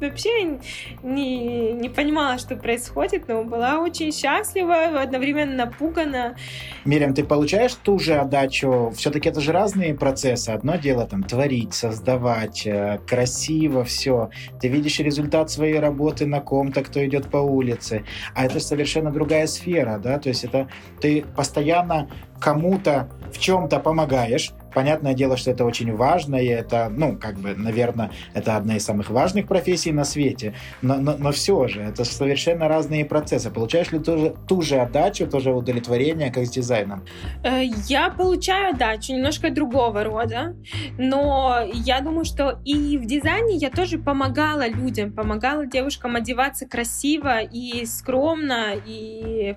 вообще 0.00 0.58
не, 1.02 1.72
не 1.72 1.88
понимала, 1.88 2.38
что 2.38 2.56
происходит, 2.56 3.28
но 3.28 3.44
была 3.44 3.78
очень 3.78 4.12
счастлива, 4.12 5.00
одновременно 5.00 5.66
напугана. 5.66 6.36
Мирям, 6.84 7.14
ты 7.14 7.24
получаешь 7.24 7.74
ту 7.74 7.98
же 7.98 8.14
отдачу? 8.14 8.92
Все-таки 8.96 9.28
это 9.28 9.40
же 9.40 9.52
разные 9.52 9.94
процессы. 9.94 10.50
Одно 10.50 10.76
дело 10.76 11.06
там 11.06 11.22
творить, 11.22 11.74
создавать, 11.74 12.66
э, 12.66 12.98
красиво 13.06 13.84
все. 13.84 14.30
Ты 14.60 14.68
видишь 14.68 14.98
результат 14.98 15.50
своей 15.50 15.78
работы 15.78 16.26
на 16.26 16.40
ком-то, 16.40 16.82
кто 16.82 17.04
идет 17.04 17.30
по 17.30 17.38
улице. 17.38 18.04
А 18.34 18.44
это 18.44 18.58
совершенно 18.58 19.10
другая 19.10 19.46
сфера, 19.46 19.98
да? 19.98 20.18
То 20.18 20.28
есть 20.28 20.44
это 20.44 20.68
ты 21.00 21.24
постоянно 21.36 22.08
кому-то 22.44 23.08
в 23.32 23.38
чем-то 23.38 23.80
помогаешь. 23.80 24.52
Понятное 24.74 25.14
дело, 25.14 25.36
что 25.36 25.50
это 25.50 25.64
очень 25.64 25.94
важно, 25.96 26.36
и 26.36 26.46
это, 26.46 26.88
ну, 26.90 27.16
как 27.16 27.38
бы, 27.38 27.54
наверное, 27.54 28.10
это 28.34 28.56
одна 28.56 28.76
из 28.76 28.84
самых 28.84 29.08
важных 29.08 29.46
профессий 29.46 29.92
на 29.92 30.04
свете, 30.04 30.52
но, 30.82 30.96
но, 30.96 31.16
но 31.16 31.32
все 31.32 31.68
же, 31.68 31.80
это 31.80 32.04
совершенно 32.04 32.68
разные 32.68 33.04
процессы. 33.04 33.50
Получаешь 33.50 33.92
ли 33.92 33.98
ту 33.98 34.18
же, 34.18 34.34
ту 34.46 34.62
же 34.62 34.76
отдачу, 34.76 35.26
то 35.26 35.40
же 35.40 35.52
удовлетворение, 35.52 36.30
как 36.30 36.44
с 36.44 36.50
дизайном? 36.50 37.04
Э, 37.44 37.62
я 37.88 38.10
получаю 38.10 38.74
отдачу 38.74 39.14
немножко 39.14 39.50
другого 39.50 40.04
рода, 40.04 40.54
но 40.98 41.60
я 41.72 42.00
думаю, 42.00 42.24
что 42.24 42.58
и 42.64 42.98
в 42.98 43.06
дизайне 43.06 43.56
я 43.56 43.70
тоже 43.70 43.98
помогала 43.98 44.68
людям, 44.68 45.12
помогала 45.12 45.64
девушкам 45.66 46.16
одеваться 46.16 46.66
красиво 46.66 47.40
и 47.40 47.86
скромно, 47.86 48.74
и 48.86 49.56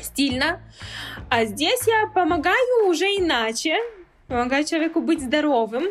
стильно. 0.00 0.60
А 1.28 1.44
здесь 1.44 1.86
я 1.86 2.08
помогаю 2.08 2.88
уже 2.88 3.06
иначе, 3.06 3.76
помогаю 4.28 4.64
человеку 4.64 5.00
быть 5.00 5.20
здоровым. 5.20 5.86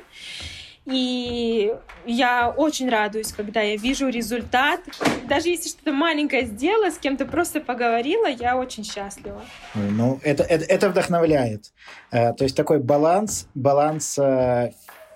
И 0.86 1.72
я 2.08 2.50
очень 2.50 2.90
радуюсь, 2.90 3.32
когда 3.32 3.62
я 3.62 3.78
вижу 3.78 4.10
результат. 4.10 4.80
Даже 5.28 5.50
если 5.50 5.70
что-то 5.70 5.94
маленькое 5.94 6.46
сделала, 6.48 6.90
с 6.90 6.98
кем-то 6.98 7.26
просто 7.26 7.62
поговорила, 7.62 8.28
я 8.28 8.58
очень 8.58 8.84
счастлива. 8.84 9.42
Ну, 9.76 10.20
это, 10.24 10.42
это, 10.44 10.66
это 10.66 10.90
вдохновляет. 10.90 11.72
Э, 12.10 12.34
то 12.34 12.44
есть 12.44 12.58
такой 12.58 12.80
баланс, 12.80 13.48
баланс 13.54 14.18
э, 14.18 14.72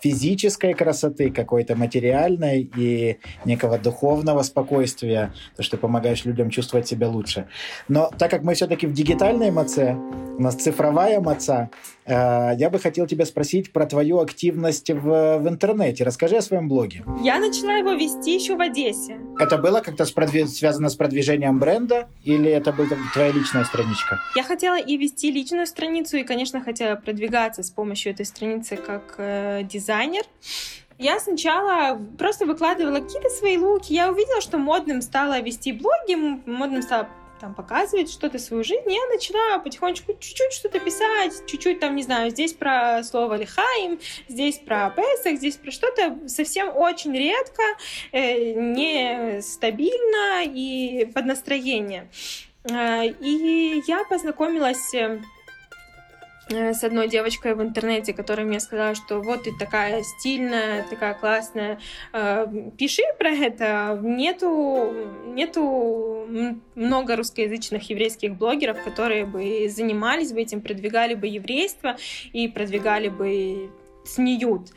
физической 0.06 0.76
красоты, 0.76 1.32
какой-то 1.32 1.76
материальной 1.76 2.70
и 2.78 3.18
некого 3.44 3.80
духовного 3.80 4.44
спокойствия, 4.44 5.34
то, 5.58 5.63
что 5.63 5.78
ты 5.78 5.82
помогаешь 5.82 6.26
людям 6.26 6.52
чувствовать 6.52 6.88
себя 6.88 7.10
лучше. 7.10 7.48
Но 7.88 8.12
так 8.15 8.30
как 8.30 8.44
мы 8.44 8.54
все-таки 8.54 8.86
в 8.86 8.94
дигитальной 8.94 9.50
маце, 9.50 9.96
у 10.38 10.41
нас 10.44 10.56
цифровая 10.56 11.20
маца, 11.22 11.72
я 12.08 12.70
бы 12.72 12.80
хотел 12.80 13.08
тебя 13.08 13.26
спросить 13.26 13.72
про 13.72 13.86
твою 13.86 14.20
активность 14.20 14.89
в, 14.89 15.38
в 15.39 15.48
интернете. 15.48 16.04
Расскажи 16.04 16.38
о 16.38 16.41
своем 16.41 16.68
блоге. 16.68 17.04
Я 17.24 17.39
начала 17.39 17.74
его 17.74 17.94
вести 17.94 18.36
еще 18.36 18.56
в 18.56 18.62
Одессе. 18.62 19.18
Это 19.39 19.58
было 19.58 19.82
как-то 19.82 20.06
продвиж... 20.13 20.50
связано 20.50 20.89
с 20.89 20.96
продвижением 20.96 21.60
бренда 21.60 22.08
или 22.24 22.50
это 22.50 22.72
была 22.72 22.89
твоя 23.13 23.32
личная 23.32 23.63
страничка? 23.63 24.20
Я 24.36 24.44
хотела 24.44 24.80
и 24.80 24.98
вести 24.98 25.32
личную 25.32 25.68
страницу, 25.68 26.18
и, 26.18 26.24
конечно, 26.24 26.62
хотела 26.62 26.96
продвигаться 26.96 27.63
с 27.63 27.72
помощью 27.72 28.13
этой 28.13 28.26
страницы 28.26 28.78
как 28.78 29.15
э, 29.18 29.63
дизайнер 29.63 29.86
дизайнер. 29.86 30.24
Я 30.98 31.20
сначала 31.20 32.00
просто 32.18 32.46
выкладывала 32.46 33.00
какие-то 33.00 33.30
свои 33.30 33.58
луки. 33.58 33.94
Я 33.94 34.12
увидела, 34.12 34.39
что 34.41 34.58
модным 34.58 35.02
стало 35.02 35.41
вести 35.41 35.74
блоги, 35.74 36.15
модным 36.15 36.82
стало 36.82 37.10
там 37.39 37.54
показывать 37.54 38.12
что-то 38.12 38.39
свою 38.39 38.63
жизнь, 38.63 38.91
я 38.91 39.06
начала 39.08 39.60
потихонечку 39.60 40.13
чуть-чуть 40.13 40.54
что-то 40.54 40.80
писать, 40.80 41.45
чуть-чуть 41.45 41.80
там, 41.80 41.95
не 41.95 42.04
знаю, 42.04 42.32
здесь 42.32 42.54
про 42.54 43.04
слово 43.04 43.36
лихаим, 43.36 44.00
здесь 44.28 44.60
про 44.60 44.89
Песах, 44.89 45.38
здесь 45.38 45.56
про 45.56 45.71
что-то 45.71 46.28
совсем 46.28 46.76
очень 46.76 47.15
редко, 47.15 47.63
э, 48.12 48.54
нестабильно 48.54 50.43
и 50.45 51.06
под 51.13 51.26
настроение. 51.26 52.10
Э, 52.63 53.06
и 53.06 53.84
я 53.88 54.04
познакомилась 54.06 54.93
э, 54.93 55.21
с 56.49 56.84
одной 56.84 57.08
девочкой 57.08 57.55
в 57.55 57.62
интернете, 57.62 58.13
которая 58.13 58.45
мне 58.45 58.60
сказала, 58.60 58.95
что 58.95 59.19
вот 59.19 59.43
ты 59.43 59.51
такая 59.58 60.03
стильная, 60.03 60.84
такая 60.89 61.13
классная, 61.15 61.79
э, 62.13 62.47
пиши 62.77 63.03
про 63.17 63.29
это. 63.29 63.99
Нету, 64.01 64.93
нету 65.27 66.27
много 66.75 67.15
русскоязычных 67.15 67.89
еврейских 67.89 68.36
блогеров, 68.36 68.84
которые 68.84 69.25
бы 69.25 69.67
занимались 69.69 70.34
бы 70.34 70.41
этим, 70.41 70.62
продвигали 70.62 71.15
бы 71.15 71.27
еврейство 71.27 71.97
и 72.34 72.47
продвигали 72.47 73.10
бы 73.10 73.69
снюют. 74.05 74.69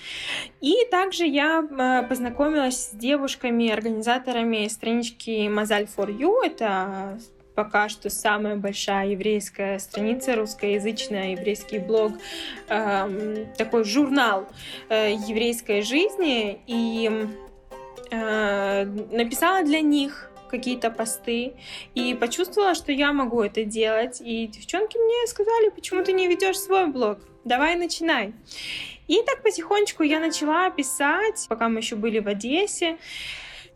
И 0.60 0.86
также 0.90 1.26
я 1.26 1.60
э, 1.60 2.08
познакомилась 2.08 2.88
с 2.88 2.90
девушками, 2.94 3.70
организаторами 3.70 4.66
странички 4.68 5.48
Мазаль 5.48 5.84
for 5.84 6.08
You. 6.08 6.44
Это 6.44 7.18
пока 7.58 7.88
что 7.88 8.08
самая 8.08 8.54
большая 8.54 9.08
еврейская 9.08 9.80
страница, 9.80 10.36
русскоязычная, 10.36 11.32
еврейский 11.32 11.80
блог, 11.80 12.12
э, 12.68 13.46
такой 13.56 13.82
журнал 13.82 14.46
э, 14.88 15.14
еврейской 15.26 15.82
жизни, 15.82 16.60
и 16.68 17.10
э, 18.12 18.84
написала 18.84 19.64
для 19.64 19.80
них 19.80 20.30
какие-то 20.48 20.92
посты 20.92 21.54
и 21.96 22.14
почувствовала, 22.14 22.76
что 22.76 22.92
я 22.92 23.12
могу 23.12 23.42
это 23.42 23.64
делать. 23.64 24.20
И 24.20 24.46
девчонки 24.46 24.96
мне 24.96 25.26
сказали, 25.26 25.70
почему 25.70 26.04
ты 26.04 26.12
не 26.12 26.28
ведешь 26.28 26.60
свой 26.60 26.86
блог? 26.86 27.18
Давай 27.42 27.74
начинай. 27.74 28.34
И 29.08 29.20
так 29.26 29.42
потихонечку 29.42 30.04
я 30.04 30.20
начала 30.20 30.70
писать, 30.70 31.46
пока 31.48 31.68
мы 31.68 31.80
еще 31.80 31.96
были 31.96 32.20
в 32.20 32.28
Одессе. 32.28 32.98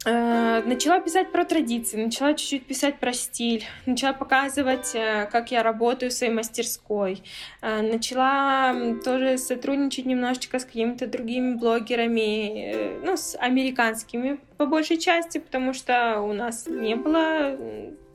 Э, 0.05 0.63
начала 0.65 1.01
писать 1.01 1.31
про 1.31 1.45
традиции, 1.45 2.03
начала 2.03 2.35
чуть-чуть 2.35 2.67
писать 2.67 2.99
про 2.99 3.13
стиль, 3.13 3.65
начала 3.87 4.13
показывать, 4.13 4.95
э, 4.95 5.29
как 5.31 5.53
я 5.53 5.63
работаю 5.63 6.11
в 6.11 6.15
своей 6.15 6.33
мастерской, 6.33 7.23
э, 7.61 7.83
начала 7.83 8.75
тоже 9.05 9.39
сотрудничать 9.39 10.07
немножечко 10.07 10.59
с 10.59 10.65
какими-то 10.65 11.07
другими 11.07 11.55
блогерами, 11.55 12.99
ну, 13.05 13.17
с 13.17 13.37
американскими 13.39 14.41
по 14.57 14.67
большей 14.67 14.99
части, 14.99 15.39
потому 15.39 15.73
что 15.73 16.21
у 16.21 16.33
нас 16.33 16.67
не 16.67 16.97
было 16.97 17.57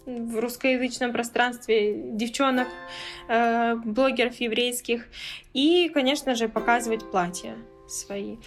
в 0.06 0.40
русскоязычном 0.40 1.12
пространстве 1.12 1.94
девчонок, 2.14 2.68
блогеров 3.28 4.40
еврейских, 4.40 5.06
и, 5.54 5.90
конечно 5.90 6.34
же, 6.36 6.48
показывать 6.48 7.12
платья 7.12 7.56
свои. 7.88 8.38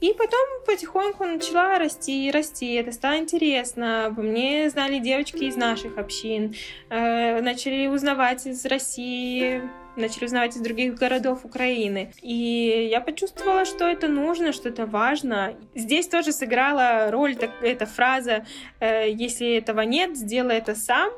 И 0.00 0.12
потом 0.12 0.40
потихоньку 0.66 1.24
начала 1.24 1.78
расти, 1.78 2.30
расти. 2.30 2.74
Это 2.74 2.92
стало 2.92 3.18
интересно. 3.18 4.06
Обо 4.06 4.22
мне 4.22 4.68
знали 4.70 4.98
девочки 4.98 5.44
из 5.44 5.56
наших 5.56 5.98
общин. 5.98 6.54
Э, 6.90 7.40
начали 7.40 7.86
узнавать 7.86 8.46
из 8.46 8.64
России, 8.66 9.62
начали 9.96 10.24
узнавать 10.26 10.56
из 10.56 10.60
других 10.60 10.94
городов 10.94 11.44
Украины. 11.44 12.12
И 12.22 12.88
я 12.90 13.00
почувствовала, 13.00 13.64
что 13.64 13.86
это 13.86 14.08
нужно, 14.08 14.52
что 14.52 14.68
это 14.68 14.86
важно. 14.86 15.54
Здесь 15.74 16.08
тоже 16.08 16.32
сыграла 16.32 17.10
роль 17.10 17.36
так, 17.36 17.50
эта 17.62 17.86
фраза 17.86 18.44
э, 18.80 19.10
«Если 19.10 19.56
этого 19.56 19.82
нет, 19.82 20.16
сделай 20.16 20.56
это 20.56 20.74
сам». 20.74 21.10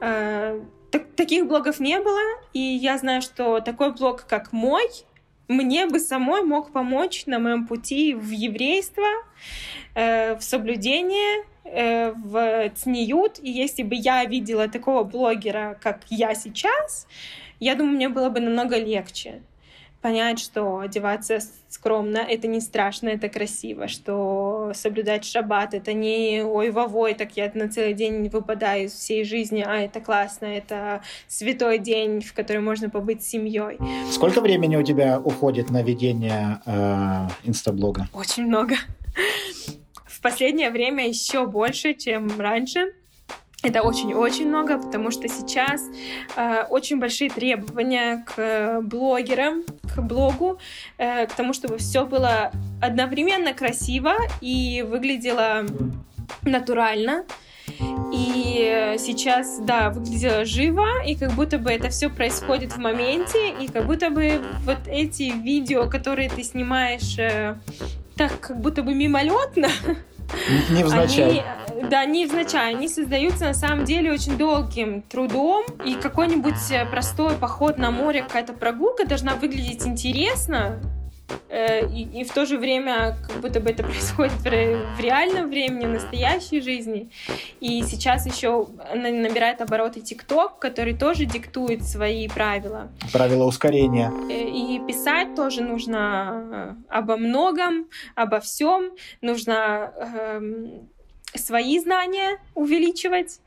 Э, 0.00 0.60
так, 0.90 1.06
таких 1.14 1.46
блогов 1.46 1.78
не 1.78 2.00
было, 2.00 2.20
и 2.52 2.58
я 2.58 2.98
знаю, 2.98 3.22
что 3.22 3.60
такой 3.60 3.92
блог, 3.92 4.26
как 4.26 4.52
мой, 4.52 4.88
мне 5.50 5.86
бы 5.86 5.98
самой 5.98 6.42
мог 6.42 6.72
помочь 6.72 7.26
на 7.26 7.38
моем 7.38 7.66
пути 7.66 8.14
в 8.14 8.30
еврейство, 8.30 9.06
э, 9.94 10.36
в 10.36 10.42
соблюдение, 10.42 11.44
э, 11.64 12.12
в 12.12 12.70
цниют. 12.76 13.40
И 13.42 13.50
если 13.50 13.82
бы 13.82 13.96
я 13.96 14.24
видела 14.24 14.68
такого 14.68 15.02
блогера, 15.02 15.76
как 15.80 16.02
я 16.08 16.34
сейчас, 16.34 17.08
я 17.58 17.74
думаю, 17.74 17.96
мне 17.96 18.08
было 18.08 18.30
бы 18.30 18.40
намного 18.40 18.78
легче. 18.78 19.42
Понять, 20.00 20.38
что 20.38 20.78
одеваться 20.78 21.38
скромно— 21.68 22.18
это 22.28 22.46
не 22.46 22.60
страшно, 22.60 23.08
это 23.08 23.28
красиво, 23.28 23.88
что 23.88 24.72
соблюдать 24.74 25.24
шаббат— 25.24 25.74
это 25.74 25.92
не 25.92 26.42
ой 26.42 26.70
вовой, 26.70 27.14
так 27.14 27.36
я 27.36 27.50
на 27.54 27.68
целый 27.68 27.94
день 27.94 28.28
выпадаю 28.28 28.86
из 28.86 28.94
всей 28.94 29.24
жизни, 29.24 29.64
а 29.66 29.76
это 29.76 30.00
классно, 30.00 30.46
это 30.46 31.02
святой 31.28 31.78
день, 31.78 32.20
в 32.22 32.32
который 32.32 32.62
можно 32.62 32.88
побыть 32.90 33.22
с 33.22 33.28
семьей. 33.28 33.78
Сколько 34.10 34.40
времени 34.40 34.76
у 34.76 34.82
тебя 34.82 35.20
уходит 35.20 35.70
на 35.70 35.82
ведение 35.82 36.60
э, 36.66 37.28
инстаблога? 37.44 38.08
Очень 38.14 38.46
много. 38.46 38.76
В 40.06 40.20
последнее 40.22 40.70
время 40.70 41.08
еще 41.08 41.46
больше, 41.46 41.94
чем 41.94 42.40
раньше. 42.40 42.92
Это 43.62 43.82
очень-очень 43.82 44.48
много, 44.48 44.78
потому 44.78 45.10
что 45.10 45.28
сейчас 45.28 45.82
э, 46.36 46.64
очень 46.70 46.98
большие 46.98 47.28
требования 47.28 48.24
к 48.26 48.80
блогерам, 48.82 49.64
к 49.94 50.00
блогу, 50.00 50.58
э, 50.96 51.26
к 51.26 51.34
тому, 51.34 51.52
чтобы 51.52 51.76
все 51.76 52.06
было 52.06 52.52
одновременно 52.80 53.52
красиво 53.52 54.14
и 54.40 54.82
выглядело 54.88 55.66
натурально. 56.42 57.24
И 58.12 58.96
сейчас, 58.98 59.60
да, 59.60 59.90
выглядело 59.90 60.44
живо, 60.44 61.02
и 61.06 61.14
как 61.14 61.32
будто 61.32 61.58
бы 61.58 61.70
это 61.70 61.88
все 61.88 62.10
происходит 62.10 62.72
в 62.72 62.78
моменте, 62.78 63.50
и 63.60 63.68
как 63.68 63.86
будто 63.86 64.10
бы 64.10 64.42
вот 64.64 64.78
эти 64.86 65.32
видео, 65.40 65.88
которые 65.88 66.28
ты 66.28 66.42
снимаешь 66.42 67.18
э, 67.18 67.56
так, 68.16 68.40
как 68.40 68.60
будто 68.60 68.82
бы 68.82 68.94
мимолетно, 68.94 69.68
Невзначай. 70.70 71.30
Они, 71.30 71.42
да, 71.90 72.04
невзначай. 72.04 72.74
Они 72.74 72.88
создаются 72.88 73.44
на 73.46 73.54
самом 73.54 73.84
деле 73.84 74.12
очень 74.12 74.36
долгим 74.36 75.02
трудом, 75.02 75.64
и 75.84 75.94
какой-нибудь 75.94 76.70
э, 76.70 76.84
простой 76.86 77.34
поход 77.34 77.78
на 77.78 77.90
море, 77.90 78.22
какая-то 78.22 78.52
прогулка 78.52 79.06
должна 79.06 79.34
выглядеть 79.34 79.86
интересно, 79.86 80.80
Э, 80.80 80.99
и, 81.50 82.20
и 82.20 82.24
в 82.24 82.32
то 82.32 82.46
же 82.46 82.58
время 82.58 83.16
как 83.26 83.40
будто 83.40 83.60
бы 83.60 83.70
это 83.70 83.82
происходит 83.90 84.32
в, 84.32 84.44
в 84.44 85.00
реальном 85.00 85.48
времени, 85.48 85.86
в 85.86 85.90
настоящей 85.90 86.60
жизни. 86.60 87.10
И 87.60 87.82
сейчас 87.82 88.26
еще 88.26 88.68
набирает 88.94 89.60
обороты 89.60 90.00
ТикТок, 90.00 90.58
который 90.58 90.94
тоже 90.96 91.24
диктует 91.24 91.82
свои 91.84 92.28
правила. 92.28 92.90
Правила 93.12 93.44
ускорения. 93.44 94.12
Э, 94.28 94.48
и 94.48 94.80
писать 94.86 95.34
тоже 95.34 95.62
нужно 95.62 96.76
э, 96.88 96.94
обо 96.98 97.16
многом, 97.16 97.86
обо 98.14 98.40
всем. 98.40 98.92
Нужно 99.20 99.92
эм, 99.96 100.89
свои 101.34 101.78
знания 101.78 102.38
увеличивать 102.54 103.40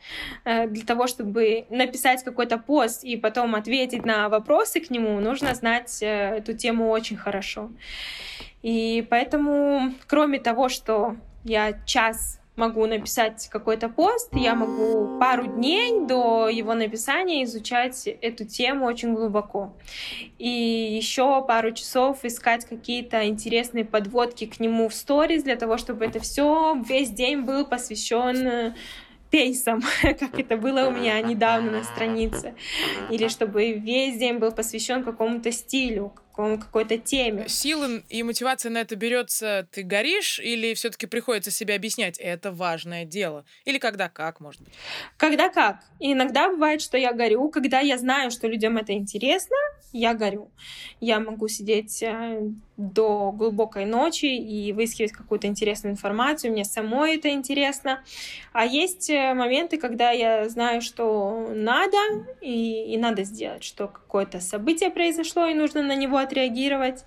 э, 0.45 0.67
для 0.67 0.85
того, 0.85 1.07
чтобы 1.07 1.65
написать 1.69 2.23
какой-то 2.23 2.57
пост 2.57 3.03
и 3.03 3.17
потом 3.17 3.55
ответить 3.55 4.05
на 4.05 4.29
вопросы 4.29 4.79
к 4.79 4.89
нему, 4.89 5.19
нужно 5.19 5.53
знать 5.55 6.01
э, 6.01 6.37
эту 6.37 6.53
тему 6.53 6.89
очень 6.89 7.17
хорошо. 7.17 7.71
И 8.61 9.05
поэтому, 9.09 9.93
кроме 10.07 10.39
того, 10.39 10.69
что 10.69 11.17
я 11.43 11.73
час 11.85 12.39
могу 12.55 12.85
написать 12.85 13.47
какой-то 13.49 13.89
пост, 13.89 14.29
я 14.33 14.53
могу 14.53 15.19
пару 15.19 15.47
дней 15.47 16.05
до 16.05 16.47
его 16.49 16.73
написания 16.75 17.43
изучать 17.43 18.07
эту 18.07 18.45
тему 18.45 18.85
очень 18.85 19.13
глубоко. 19.13 19.73
И 20.37 20.47
еще 20.47 21.43
пару 21.45 21.71
часов 21.71 22.23
искать 22.23 22.65
какие-то 22.65 23.27
интересные 23.27 23.85
подводки 23.85 24.45
к 24.45 24.59
нему 24.59 24.89
в 24.89 24.93
сторис 24.93 25.43
для 25.43 25.55
того, 25.55 25.77
чтобы 25.77 26.05
это 26.05 26.19
все 26.19 26.75
весь 26.87 27.09
день 27.09 27.41
был 27.41 27.65
посвящен 27.65 28.75
пейсом, 29.31 29.81
как 30.01 30.39
это 30.39 30.57
было 30.57 30.87
у 30.87 30.91
меня 30.91 31.19
недавно 31.21 31.71
на 31.71 31.83
странице, 31.83 32.53
или 33.09 33.29
чтобы 33.29 33.71
весь 33.71 34.17
день 34.19 34.37
был 34.37 34.51
посвящен 34.51 35.03
какому-то 35.03 35.51
стилю, 35.51 36.13
какой-то 36.33 36.97
теме. 36.97 37.47
Силы 37.47 38.03
и 38.09 38.23
мотивация 38.23 38.69
на 38.71 38.79
это 38.79 38.95
берется, 38.95 39.67
ты 39.71 39.83
горишь, 39.83 40.39
или 40.39 40.73
все-таки 40.73 41.05
приходится 41.05 41.51
себе 41.51 41.75
объяснять, 41.75 42.17
это 42.19 42.51
важное 42.51 43.05
дело? 43.05 43.45
Или 43.65 43.77
когда 43.77 44.09
как, 44.09 44.39
может 44.39 44.61
быть? 44.61 44.73
Когда 45.17 45.49
как. 45.49 45.77
И 45.99 46.13
иногда 46.13 46.49
бывает, 46.49 46.81
что 46.81 46.97
я 46.97 47.13
горю, 47.13 47.49
когда 47.49 47.79
я 47.79 47.97
знаю, 47.97 48.31
что 48.31 48.47
людям 48.47 48.77
это 48.77 48.93
интересно, 48.93 49.55
я 49.93 50.13
горю. 50.13 50.51
Я 50.99 51.19
могу 51.19 51.47
сидеть 51.47 52.01
э, 52.03 52.41
до 52.77 53.31
глубокой 53.31 53.85
ночи 53.85 54.25
и 54.25 54.73
выискивать 54.73 55.11
какую-то 55.11 55.47
интересную 55.47 55.93
информацию, 55.93 56.51
мне 56.51 56.65
самой 56.65 57.15
это 57.17 57.29
интересно. 57.29 58.03
А 58.51 58.65
есть 58.65 59.09
э, 59.09 59.33
моменты, 59.33 59.77
когда 59.77 60.11
я 60.11 60.49
знаю, 60.49 60.81
что 60.81 61.49
надо, 61.53 61.97
и, 62.41 62.93
и 62.93 62.97
надо 62.97 63.23
сделать, 63.23 63.63
что 63.63 63.87
какое-то 63.87 64.41
событие 64.41 64.89
произошло, 64.89 65.45
и 65.45 65.53
нужно 65.53 65.83
на 65.83 65.95
него 65.95 66.17
отреагировать. 66.17 67.05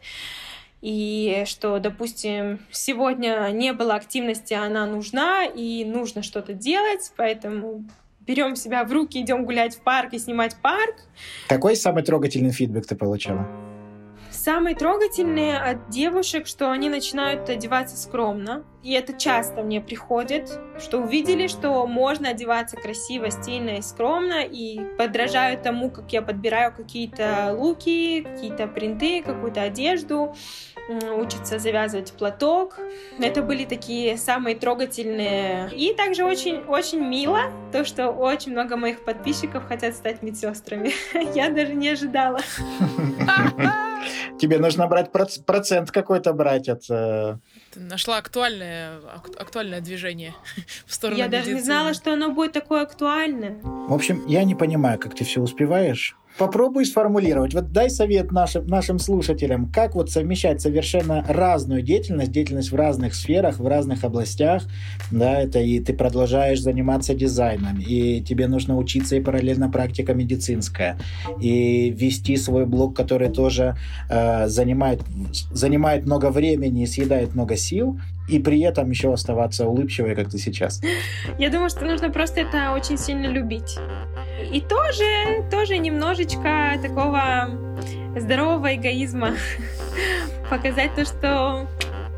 И 0.83 1.43
что, 1.47 1.79
допустим, 1.81 2.61
сегодня 2.71 3.49
не 3.51 3.73
было 3.73 3.95
активности, 3.95 4.55
она 4.55 4.87
нужна, 4.87 5.45
и 5.45 5.85
нужно 5.85 6.23
что-то 6.23 6.53
делать, 6.53 7.13
поэтому 7.17 7.85
берем 8.27 8.57
себя 8.57 8.85
в 8.85 8.93
руки, 8.93 9.21
идем 9.21 9.45
гулять 9.45 9.77
в 9.77 9.81
парк 9.81 10.13
и 10.13 10.19
снимать 10.19 10.57
парк. 10.63 10.97
Какой 11.49 11.77
самый 11.77 12.03
трогательный 12.03 12.51
фидбэк 12.51 12.87
ты 12.87 12.97
получила? 12.97 13.47
Самые 14.31 14.77
трогательные 14.77 15.57
от 15.59 15.89
девушек, 15.89 16.47
что 16.47 16.71
они 16.71 16.89
начинают 16.89 17.49
одеваться 17.49 17.97
скромно. 17.97 18.65
И 18.83 18.93
это 18.93 19.13
часто 19.15 19.63
мне 19.63 19.81
приходит, 19.81 20.61
что 20.79 20.99
увидели, 20.99 21.47
что 21.47 21.87
можно 21.87 22.29
одеваться 22.29 22.77
красиво, 22.77 23.31
стильно 23.31 23.79
и 23.79 23.83
скромно, 23.83 24.45
и 24.45 24.81
подражают 24.99 25.63
тому, 25.63 25.91
как 25.91 26.13
я 26.13 26.23
подбираю 26.23 26.73
какие-то 26.73 27.57
луки, 27.59 28.23
какие-то 28.23 28.67
принты, 28.69 29.23
какую-то 29.23 29.63
одежду, 29.63 30.37
учатся 30.89 31.59
завязывать 31.59 32.13
платок. 32.13 32.79
Это 33.19 33.43
были 33.43 33.65
такие 33.65 34.17
самые 34.17 34.57
трогательные. 34.57 35.71
И 35.73 35.95
также 35.95 36.25
очень-очень 36.25 37.01
мило 37.01 37.51
то, 37.73 37.85
что 37.85 38.11
очень 38.11 38.53
много 38.53 38.77
моих 38.77 39.05
подписчиков 39.05 39.67
хотят 39.67 39.95
стать 39.95 40.23
медсестрами. 40.23 40.93
Я 41.35 41.51
даже 41.51 41.75
не 41.75 41.89
ожидала. 41.89 42.41
Тебе 44.39 44.59
нужно 44.59 44.87
брать 44.87 45.11
процент 45.11 45.91
какой-то 45.91 46.33
брать 46.33 46.69
от... 46.69 46.83
Э, 46.91 47.39
Ты 47.73 47.81
нашла 47.81 48.19
актуальное, 48.19 49.01
актуальное 49.39 49.81
движение 49.81 50.35
в 50.87 50.95
сторону 50.95 51.19
Я 51.19 51.29
даже 51.29 51.53
не 51.53 51.61
знала, 51.61 51.95
что 51.95 52.13
оно 52.13 52.31
будет 52.31 52.53
такое 52.53 52.83
актуальное. 52.83 53.59
В 53.63 53.93
общем, 53.93 54.25
я 54.27 54.45
не 54.45 54.55
понимаю, 54.55 54.99
как 54.99 55.15
ты 55.15 55.25
все 55.25 55.41
успеваешь. 55.41 56.17
Попробуй 56.39 56.85
сформулировать. 56.85 57.55
Вот 57.55 57.73
дай 57.73 57.89
совет 57.89 58.31
нашим, 58.31 58.67
нашим 58.67 58.99
слушателям, 58.99 59.71
как 59.73 59.95
вот 59.95 60.11
совмещать 60.11 60.61
совершенно 60.61 61.25
разную 61.27 61.83
деятельность, 61.83 62.31
деятельность 62.31 62.71
в 62.71 62.77
разных 62.77 63.15
сферах, 63.15 63.59
в 63.59 63.67
разных 63.67 64.05
областях, 64.05 64.63
да, 65.11 65.41
это 65.41 65.61
и 65.61 65.81
ты 65.81 65.95
продолжаешь 65.95 66.61
заниматься 66.61 67.15
дизайном, 67.15 67.79
и 67.81 68.21
тебе 68.21 68.49
нужно 68.49 68.77
учиться 68.77 69.17
и 69.17 69.21
параллельно 69.21 69.71
практика 69.71 70.13
медицинская, 70.13 70.99
и 71.41 71.91
вести 71.91 72.37
свой 72.37 72.67
блог, 72.67 72.95
который 72.95 73.31
тоже 73.31 73.77
э, 74.11 74.49
занимает, 74.49 75.01
занимает 75.53 76.05
много 76.05 76.31
времени 76.31 76.83
и 76.83 76.87
съедает 76.87 77.35
много 77.35 77.57
сил, 77.57 77.99
и 78.29 78.39
при 78.39 78.61
этом 78.61 78.91
еще 78.91 79.13
оставаться 79.13 79.67
улыбчивой, 79.67 80.15
как 80.15 80.31
ты 80.31 80.39
сейчас. 80.39 80.81
Я 81.39 81.51
думаю, 81.51 81.71
что 81.71 81.85
нужно 81.85 82.11
просто 82.11 82.41
это 82.41 82.73
очень 82.73 82.99
сильно 82.99 83.27
любить. 83.27 83.79
И 84.53 84.61
тоже, 84.61 85.45
тоже 85.51 85.79
немножечко 85.79 86.79
такого 86.83 87.51
здорового 88.17 88.75
эгоизма. 88.75 89.35
Показать 90.51 90.95
то, 90.95 91.05
что 91.05 91.67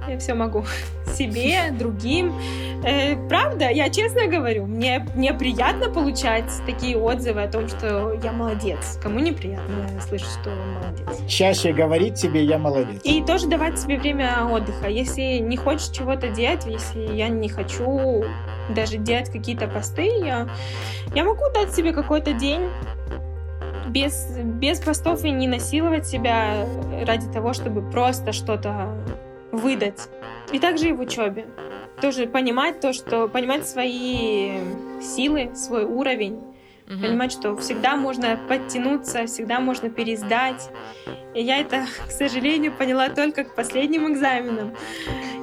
я 0.09 0.19
все 0.19 0.35
могу 0.35 0.65
себе, 1.17 1.71
другим. 1.79 2.35
Э, 2.85 3.17
правда, 3.29 3.71
я 3.71 3.91
честно 3.91 4.27
говорю, 4.27 4.67
мне, 4.67 5.05
мне 5.15 5.35
приятно 5.35 5.91
получать 5.91 6.51
такие 6.67 6.97
отзывы 6.97 7.43
о 7.43 7.49
том, 7.49 7.69
что 7.69 8.13
я 8.23 8.33
молодец. 8.33 8.99
Кому 9.03 9.19
неприятно 9.19 9.89
слышать, 10.01 10.29
что 10.41 10.51
молодец. 10.51 11.29
Чаще 11.29 11.73
говорить 11.73 12.19
себе 12.19 12.45
«я 12.45 12.59
молодец». 12.59 13.01
И 13.05 13.23
тоже 13.23 13.49
давать 13.49 13.79
себе 13.79 13.99
время 13.99 14.47
отдыха. 14.51 14.89
Если 14.89 15.39
не 15.39 15.57
хочешь 15.57 15.89
чего-то 15.89 16.29
делать, 16.29 16.67
если 16.67 17.15
я 17.15 17.29
не 17.29 17.49
хочу 17.49 18.25
даже 18.71 18.99
делать 18.99 19.31
какие-то 19.31 19.67
посты, 19.67 20.07
я, 20.25 20.49
я 21.15 21.25
могу 21.25 21.45
дать 21.53 21.75
себе 21.75 21.93
какой-то 21.93 22.33
день 22.33 22.69
без, 23.89 24.37
без 24.39 24.81
постов 24.81 25.25
и 25.25 25.31
не 25.31 25.49
насиловать 25.49 26.07
себя 26.07 26.67
ради 27.07 27.27
того, 27.33 27.53
чтобы 27.53 27.83
просто 27.91 28.33
что-то 28.33 28.95
выдать. 29.51 30.09
И 30.53 30.59
также 30.59 30.91
и 30.91 30.93
в 30.93 31.01
учебе. 31.01 31.47
Тоже 32.01 32.27
понимать 32.27 32.81
то, 32.81 32.93
что 32.93 33.29
понимать 33.29 33.67
свои 33.67 34.59
силы, 35.01 35.51
свой 35.55 35.85
уровень, 35.85 36.35
угу. 36.87 37.01
понимать, 37.01 37.33
что 37.33 37.57
всегда 37.57 37.97
можно 37.97 38.39
подтянуться, 38.49 39.27
всегда 39.27 39.61
можно 39.61 39.91
пересдать. 39.91 40.71
И 41.35 41.43
я 41.43 41.59
это, 41.59 41.87
к 42.07 42.11
сожалению, 42.11 42.73
поняла 42.73 43.09
только 43.09 43.45
к 43.45 43.55
последним 43.55 44.13
экзаменам. 44.13 44.75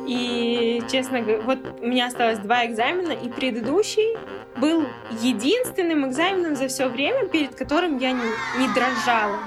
И, 0.08 0.82
честно 0.92 1.22
говоря, 1.22 1.42
вот 1.42 1.60
у 1.82 1.86
меня 1.86 2.08
осталось 2.08 2.40
два 2.40 2.66
экзамена, 2.66 3.12
и 3.12 3.30
предыдущий 3.30 4.18
был 4.58 4.86
единственным 5.22 6.08
экзаменом 6.08 6.56
за 6.56 6.68
все 6.68 6.88
время, 6.88 7.28
перед 7.28 7.56
которым 7.56 7.98
я 7.98 8.12
не, 8.12 8.24
не 8.60 8.74
дрожала. 8.74 9.40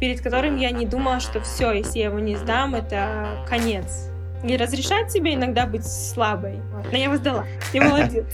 перед 0.00 0.20
которым 0.20 0.56
я 0.56 0.70
не 0.70 0.86
думала, 0.86 1.20
что 1.20 1.40
все, 1.40 1.72
если 1.72 1.98
я 1.98 2.06
его 2.06 2.20
не 2.20 2.36
сдам, 2.36 2.74
это 2.74 3.44
конец. 3.48 4.13
И 4.44 4.56
разрешать 4.56 5.10
себе 5.10 5.34
иногда 5.34 5.66
быть 5.66 5.86
слабой. 5.86 6.60
Но 6.92 6.96
я 6.96 7.04
его 7.04 7.16
сдала. 7.16 7.46
Ты 7.72 7.80
молодец. 7.80 8.26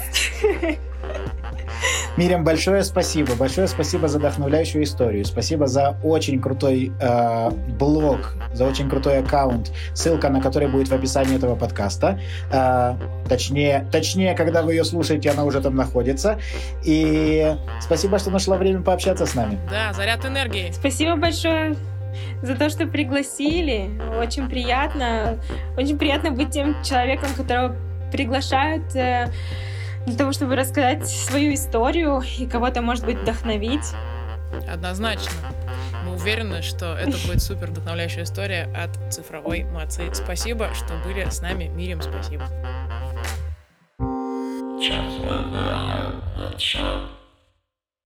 Мирям, 2.16 2.44
большое 2.44 2.82
спасибо. 2.82 3.34
Большое 3.34 3.68
спасибо 3.68 4.08
за 4.08 4.18
вдохновляющую 4.18 4.82
историю. 4.82 5.24
Спасибо 5.24 5.66
за 5.66 5.96
очень 6.02 6.40
крутой 6.40 6.92
э, 7.00 7.50
блог, 7.78 8.34
за 8.52 8.66
очень 8.66 8.90
крутой 8.90 9.20
аккаунт, 9.20 9.72
ссылка 9.94 10.28
на 10.28 10.40
который 10.40 10.68
будет 10.68 10.88
в 10.88 10.92
описании 10.92 11.36
этого 11.36 11.54
подкаста. 11.54 12.20
Э, 12.52 12.96
точнее, 13.28 13.86
точнее, 13.92 14.34
когда 14.34 14.62
вы 14.62 14.72
ее 14.72 14.84
слушаете, 14.84 15.30
она 15.30 15.44
уже 15.44 15.60
там 15.60 15.76
находится. 15.76 16.38
И 16.84 17.54
спасибо, 17.80 18.18
что 18.18 18.30
нашла 18.30 18.56
время 18.56 18.82
пообщаться 18.82 19.26
с 19.26 19.34
нами. 19.34 19.58
Да, 19.70 19.92
заряд 19.92 20.24
энергии. 20.26 20.72
Спасибо 20.72 21.16
большое 21.16 21.76
за 22.42 22.56
то, 22.56 22.70
что 22.70 22.86
пригласили. 22.86 23.90
Очень 24.18 24.48
приятно. 24.48 25.38
Очень 25.76 25.98
приятно 25.98 26.30
быть 26.30 26.50
тем 26.50 26.82
человеком, 26.82 27.30
которого 27.36 27.76
приглашают 28.10 28.94
э, 28.94 29.30
для 30.06 30.16
того, 30.16 30.32
чтобы 30.32 30.56
рассказать 30.56 31.06
свою 31.06 31.54
историю 31.54 32.22
и 32.38 32.46
кого-то, 32.46 32.82
может 32.82 33.04
быть, 33.04 33.18
вдохновить. 33.18 33.94
Однозначно. 34.68 35.32
Мы 36.04 36.14
уверены, 36.14 36.62
что 36.62 36.94
это 36.94 37.16
будет 37.26 37.42
супер 37.42 37.68
вдохновляющая 37.68 38.24
история 38.24 38.68
от 38.74 39.12
цифровой 39.12 39.64
мацы. 39.64 40.12
Спасибо, 40.12 40.70
что 40.74 40.94
были 41.04 41.28
с 41.28 41.40
нами. 41.40 41.68
Мирим, 41.68 42.02
спасибо. 42.02 42.46
Сейчас 44.80 45.20